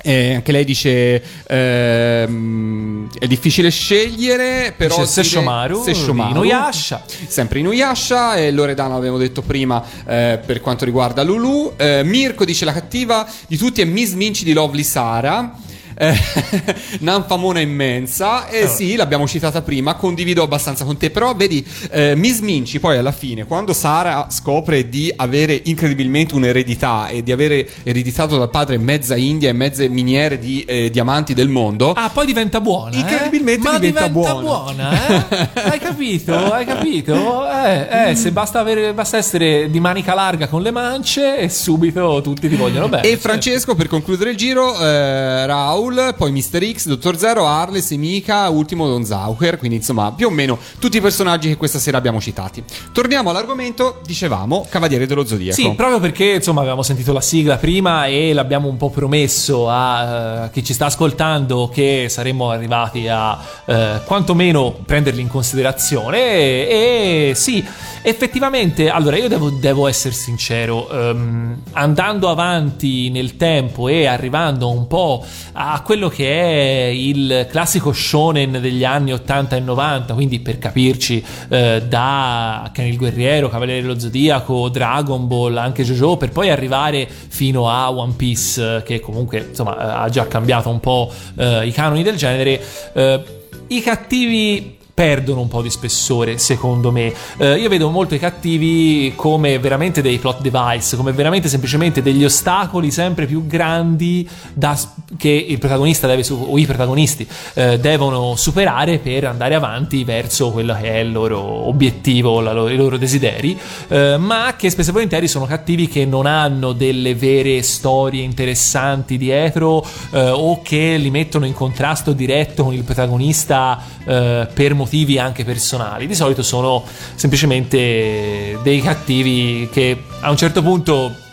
[0.00, 6.30] Eh, anche lei dice ehm, è difficile scegliere però Dice dire- Sesshomaru, Sesshomaru.
[6.30, 7.02] Inuyasha.
[7.26, 12.64] sempre Inuyasha e Loredana l'abbiamo detto prima eh, per quanto riguarda Lulu Eh, Mirko dice
[12.64, 15.52] la cattiva di tutti è Miss Minci di Lovely Sara
[15.98, 16.14] eh,
[17.00, 18.66] Nanfamona immensa e Oh.
[18.68, 23.12] sì l'abbiamo citata prima condivido abbastanza con te però vedi eh, Miss Minci poi alla
[23.12, 29.16] fine quando Sara scopre di avere incredibilmente un'eredità e di avere ereditato dal padre mezza
[29.16, 32.94] India e mezze miniere di eh, diamanti del mondo Ah, poi diventa buona.
[32.94, 32.98] eh?
[33.00, 34.40] Incredibilmente Ma diventa buona.
[34.40, 35.48] buona, eh?
[35.70, 36.34] Hai capito?
[36.52, 37.48] Hai capito?
[37.50, 42.20] Eh, eh, se basta, avere, basta essere di manica larga con le mance e subito
[42.22, 43.02] tutti ti vogliono bene.
[43.08, 46.72] E Francesco, per concludere il giro, eh, Raul, poi Mr.
[46.72, 49.58] X, Dottor Zero, Arles, Emika, ultimo Don Zauker.
[49.58, 52.62] Quindi, insomma, più o meno tutti i personaggi che questa sera abbiamo citati.
[52.92, 55.60] Torniamo all'argomento, dicevamo, Cavaliere dello Zodiaco.
[55.60, 60.44] Sì, proprio perché insomma avevamo sentito la sigla prima e l'abbiamo un po' promesso a
[60.44, 67.30] eh, chi ci sta ascoltando che saremmo arrivati a eh, quantomeno prenderli in considerazione e,
[67.30, 67.64] e sì,
[68.02, 74.86] effettivamente, allora io devo, devo essere sincero, ehm, andando avanti nel tempo e arrivando un
[74.86, 80.58] po' a quello che è il classico shonen degli anni 80 e 90, quindi per
[80.58, 86.50] capirci eh, da Ken il Guerriero, Cavaliere dello Zodiaco, Dragon Ball, anche JoJo, per poi
[86.50, 91.12] arrivare fino a One Piece, eh, che comunque insomma eh, ha già cambiato un po'
[91.36, 92.60] eh, i canoni del genere.
[92.92, 93.22] eh,
[93.68, 97.14] I cattivi perdono un po' di spessore, secondo me.
[97.36, 102.24] Eh, io vedo molto i cattivi come veramente dei plot device, come veramente semplicemente degli
[102.24, 104.76] ostacoli sempre più grandi da-
[105.16, 110.74] che il protagonista deve o i protagonisti eh, devono superare per andare avanti verso quello
[110.74, 113.56] che è il loro obiettivo, loro- i loro desideri,
[113.86, 119.16] eh, ma che spesso e volentieri sono cattivi che non hanno delle vere storie interessanti
[119.16, 124.86] dietro eh, o che li mettono in contrasto diretto con il protagonista eh, per motivi
[125.18, 126.06] anche personali.
[126.06, 126.84] Di solito sono
[127.14, 131.26] semplicemente dei cattivi che a un certo punto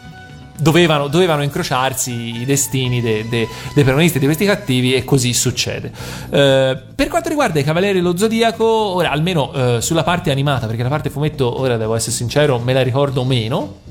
[0.57, 5.91] dovevano, dovevano incrociarsi i destini de- de- dei protagonisti di questi cattivi e così succede.
[6.30, 10.84] Eh, per quanto riguarda i Cavalieri dello Zodiaco, ora almeno eh, sulla parte animata, perché
[10.84, 13.84] la parte fumetto, ora devo essere sincero, me la ricordo meno.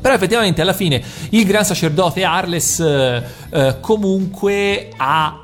[0.00, 5.42] Però effettivamente alla fine il gran sacerdote Arles eh, eh, comunque ha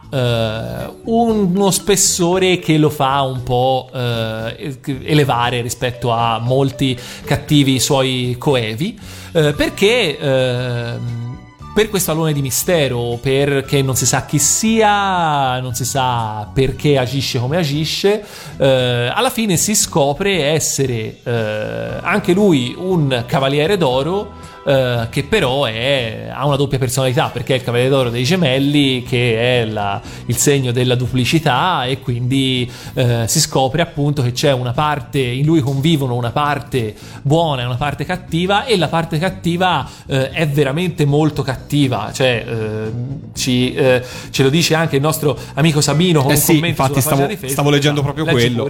[1.05, 8.99] uno spessore che lo fa un po' eh, elevare rispetto a molti cattivi suoi coevi,
[9.32, 10.19] eh, perché...
[10.19, 11.23] ehm,
[11.74, 16.97] per questo alone di mistero, perché non si sa chi sia, non si sa perché
[16.97, 18.24] agisce come agisce,
[18.59, 24.53] eh, alla fine si scopre essere eh, anche lui un cavaliere d'oro.
[24.66, 29.03] Eh, che però è- ha una doppia personalità perché è il cavaliere d'oro dei gemelli
[29.03, 34.53] che è la- il segno della duplicità e quindi eh, si scopre appunto che c'è
[34.53, 39.19] una parte in lui convivono una parte buona e una parte cattiva e la parte
[39.19, 42.93] cattiva eh, è veramente molto cattiva cioè eh,
[43.35, 46.82] ci, eh, ce lo dice anche il nostro amico Sabino con Eh un sì, commento
[46.82, 47.51] infatti stavo, Facebook.
[47.51, 48.69] stavo leggendo No, proprio quello.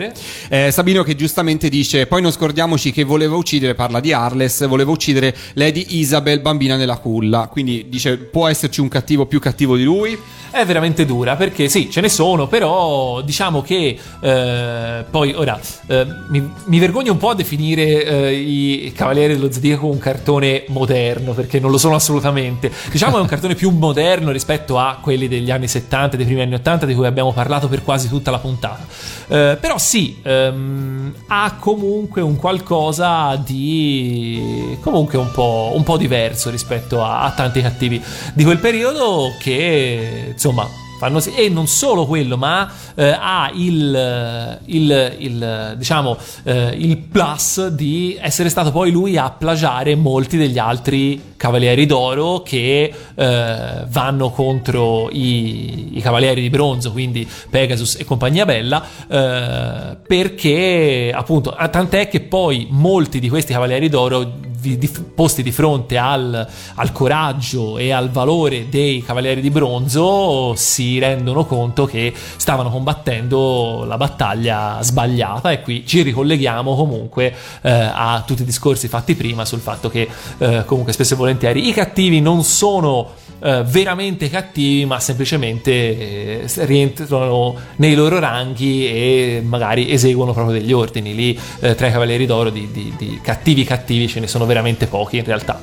[0.71, 5.35] Sabino che giustamente dice: Poi non scordiamoci che voleva uccidere, parla di Arles, voleva uccidere
[5.55, 7.49] Lady Isabel, bambina nella culla.
[7.51, 10.19] Quindi dice: può esserci un cattivo più cattivo di lui.
[10.55, 15.59] È veramente dura perché sì, ce ne sono, però diciamo che eh, poi ora
[15.89, 20.65] eh, mi, mi vergogno un po' a definire eh, i Cavalieri dello Zodiaco un cartone
[20.69, 22.71] moderno perché non lo sono assolutamente.
[22.91, 26.55] Diciamo è un cartone più moderno rispetto a quelli degli anni 70, dei primi anni
[26.55, 28.87] 80 di cui abbiamo parlato per quasi tutta la puntata.
[29.27, 36.51] Eh, però sì, ehm, ha comunque un qualcosa di comunque un po', un po' diverso
[36.51, 38.01] rispetto a, a tanti cattivi
[38.35, 40.69] di quel periodo che insomma
[40.99, 47.67] fanno e non solo quello ma eh, ha il, il- il, diciamo eh, il plus
[47.69, 54.31] di essere stato poi lui a plagiare molti degli altri cavalieri d'oro che eh, vanno
[54.31, 62.07] contro i, i cavalieri di bronzo quindi Pegasus e compagnia bella eh, perché appunto tant'è
[62.09, 67.93] che poi molti di questi cavalieri d'oro di- posti di fronte al, al coraggio e
[67.93, 75.51] al valore dei cavalieri di bronzo si rendono conto che stavano combattendo la battaglia sbagliata.
[75.53, 80.09] E qui ci ricolleghiamo comunque eh, a tutti i discorsi fatti prima sul fatto che
[80.39, 86.45] eh, comunque spesso e volentieri i cattivi non sono eh, veramente cattivi ma semplicemente eh,
[86.65, 91.15] rientrano nei loro ranghi e magari eseguono proprio degli ordini.
[91.15, 94.87] Lì eh, tra i cavalieri d'oro di, di- di cattivi cattivi ce ne sono veramente
[94.87, 95.61] pochi in realtà.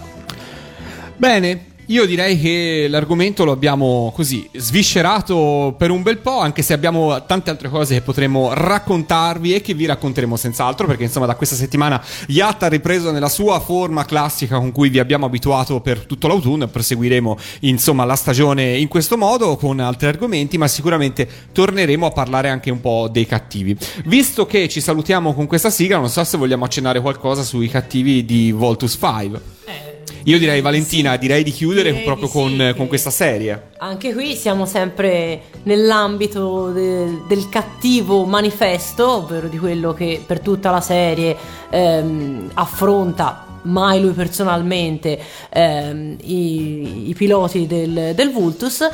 [1.18, 6.74] Bene, io direi che l'argomento lo abbiamo così sviscerato per un bel po', anche se
[6.74, 11.36] abbiamo tante altre cose che potremmo raccontarvi e che vi racconteremo senz'altro, perché insomma da
[11.36, 16.06] questa settimana Yatta ha ripreso nella sua forma classica con cui vi abbiamo abituato per
[16.06, 21.28] tutto l'autunno e proseguiremo insomma la stagione in questo modo con altri argomenti, ma sicuramente
[21.52, 23.76] torneremo a parlare anche un po' dei cattivi.
[24.06, 28.24] Visto che ci salutiamo con questa sigla, non so se vogliamo accennare qualcosa sui cattivi
[28.26, 29.91] di Voltus 5.
[30.26, 33.70] Io direi Valentina, direi di chiudere direi proprio di con, sì, con questa serie.
[33.78, 40.70] Anche qui siamo sempre nell'ambito de- del cattivo manifesto, ovvero di quello che per tutta
[40.70, 41.36] la serie
[41.70, 45.20] ehm, affronta mai lui personalmente
[45.50, 48.88] ehm, i, i piloti del, del Vultus,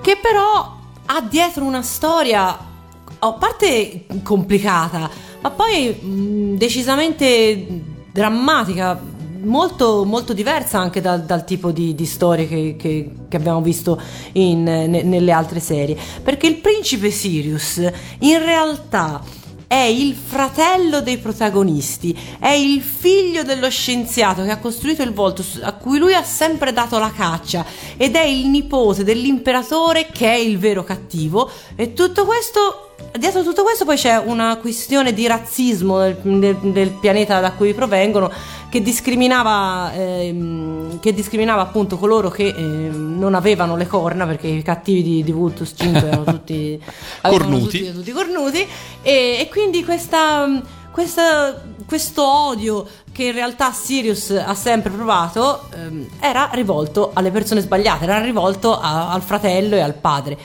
[0.00, 0.76] che però
[1.06, 2.70] ha dietro una storia
[3.18, 5.08] a parte complicata,
[5.40, 7.66] ma poi mh, decisamente
[8.12, 9.00] drammatica,
[9.42, 14.00] molto, molto diversa anche dal, dal tipo di, di storie che, che- che abbiamo visto
[14.32, 15.96] in- ne- nelle altre serie.
[16.22, 17.76] Perché il principe Sirius
[18.20, 19.22] in realtà
[19.66, 25.60] è il fratello dei protagonisti, è il figlio dello scienziato che ha costruito il Voltus,
[25.62, 27.64] a cui lui ha sempre dato la caccia,
[27.96, 31.50] ed è il nipote dell'imperatore che è il vero cattivo.
[31.74, 32.88] E tutto questo.
[33.18, 37.74] Dietro tutto questo poi c'è una questione di razzismo del, del- del pianeta da cui
[37.74, 38.30] provengono
[38.70, 44.62] che discriminava, ehm, che discriminava appunto coloro che ehm, non avevano le corna perché i
[44.62, 46.80] cattivi di, di Vultus 5 erano tutti
[47.20, 47.78] Cornuti.
[47.78, 48.66] tutti, tutti cornuti
[49.02, 50.60] e, e quindi questa,
[50.90, 57.60] questa- questo odio che in realtà Sirius ha sempre provato ehm, era rivolto alle persone
[57.60, 60.38] sbagliate, era rivolto a- al fratello e al padre.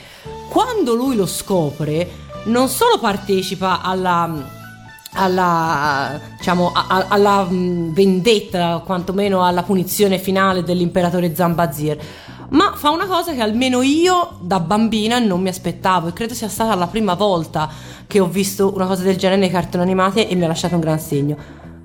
[0.50, 2.08] Quando lui lo scopre,
[2.48, 4.56] non solo partecipa alla
[5.12, 11.96] alla, diciamo, a- a- alla mh, vendetta, quantomeno alla punizione finale dell'imperatore Zambazir.
[12.50, 16.48] Ma fa una cosa che almeno io da bambina non mi aspettavo e credo sia
[16.48, 17.68] stata la prima volta
[18.06, 20.80] che ho visto una cosa del genere nei cartoni animati e mi ha lasciato un
[20.80, 21.36] gran segno.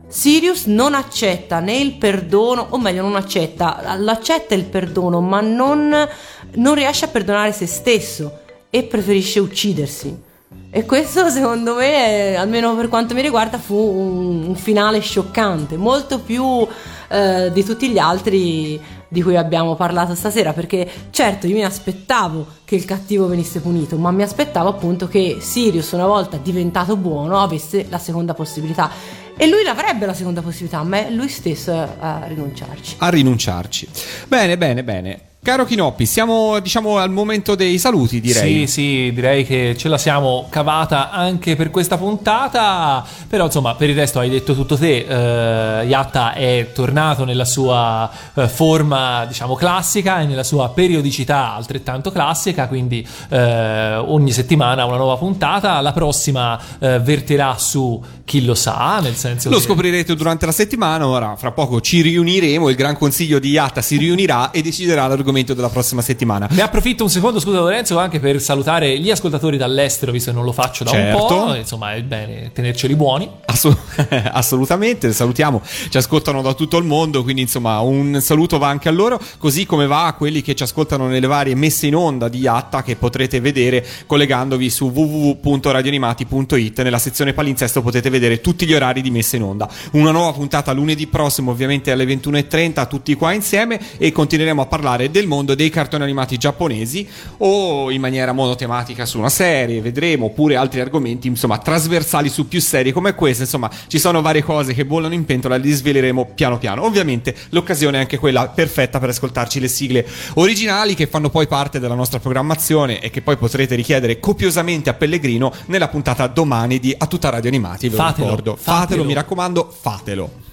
[0.08, 6.08] Sirius non accetta né il perdono, o meglio non accetta, l'accetta il perdono, ma non,
[6.56, 10.32] non riesce a perdonare se stesso e preferisce uccidersi.
[10.76, 16.68] E questo secondo me, almeno per quanto mi riguarda, fu un, finale scioccante, molto più
[17.10, 22.48] eh, di tutti gli altri di cui abbiamo parlato stasera, perché certo io mi aspettavo
[22.66, 27.40] che il cattivo venisse punito, ma mi aspettavo appunto che Sirius una volta diventato buono
[27.40, 28.90] avesse la seconda possibilità.
[29.38, 32.96] E lui l'avrebbe la seconda possibilità, ma è lui stesso a rinunciarci.
[32.98, 33.90] A rinunciarci.
[34.28, 35.33] Bene, bene, bene.
[35.44, 38.66] Caro Chinoppi, siamo diciamo al momento dei saluti, direi.
[38.66, 38.68] Sì,
[39.08, 43.06] sì, direi che ce la siamo cavata anche per questa puntata.
[43.28, 45.00] Però, insomma, per il resto hai detto tutto te.
[45.06, 52.10] Eh, Yatta è tornato nella sua eh, forma, diciamo, classica e nella sua periodicità altrettanto
[52.10, 52.70] classica.
[52.70, 55.82] Quindi, eh, ogni settimana una nuova puntata.
[55.82, 60.54] La prossima eh, verterà su chi lo sa, nel senso Lo che- scoprirete durante la
[60.54, 61.06] settimana.
[61.06, 62.70] Ora, fra poco ci riuniremo.
[62.70, 66.48] Il Gran Consiglio di Yatta si riunirà e deciderà l'argomento l'argomento della prossima settimana.
[66.52, 70.46] Ne approfitto un secondo, scusa Lorenzo, anche per salutare gli ascoltatori dall'estero, visto che non
[70.46, 71.22] lo faccio da Certo.
[71.22, 71.56] un po'.
[71.56, 73.28] Insomma, è bene tenerceli buoni.
[73.46, 73.76] Assu-
[74.32, 78.92] assolutamente, salutiamo, ci ascoltano da tutto il mondo, quindi insomma un saluto va anche a
[78.92, 82.48] loro, così come va a quelli che ci ascoltano nelle varie messe in onda di
[82.48, 89.02] Atta che potrete vedere collegandovi su www.radioanimati.it, nella sezione palinsesto potete vedere tutti gli orari
[89.02, 89.68] di messa in onda.
[89.94, 95.10] Una nuova puntata lunedì prossimo, ovviamente alle 21.30, tutti qua insieme e continueremo a parlare
[95.10, 100.56] del mondo dei cartoni animati giapponesi o in maniera monotematica su una serie, vedremo, oppure
[100.56, 104.86] altri argomenti, insomma, trasversali su più serie come queste, insomma, ci sono varie cose che
[104.86, 106.84] bollano in pentola, li sveleremo piano piano.
[106.84, 111.80] Ovviamente l'occasione è anche quella perfetta per ascoltarci le sigle originali che fanno poi parte
[111.80, 116.94] della nostra programmazione e che poi potrete richiedere copiosamente a Pellegrino nella puntata domani di
[116.98, 118.56] A tutta Radio Animati, ve lo Fatelo, ricordo.
[118.56, 119.04] Fatelo, fatelo.
[119.04, 120.53] mi raccomando, fatelo.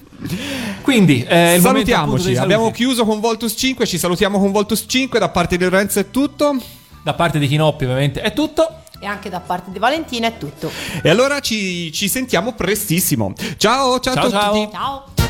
[0.81, 5.57] Quindi, eh, Salutiamoci, abbiamo chiuso con Voltus 5, ci salutiamo con Voltus 5, da parte
[5.57, 6.55] di Lorenzo è tutto.
[7.03, 8.81] Da parte di Chinoppi, ovviamente, è tutto.
[8.99, 10.71] E anche da parte di Valentina è tutto.
[11.01, 13.33] E allora ci, ci sentiamo prestissimo.
[13.57, 14.53] Ciao, ciao, Ciao, a ciao.
[14.53, 14.71] tutti.
[14.71, 15.03] Ciao.「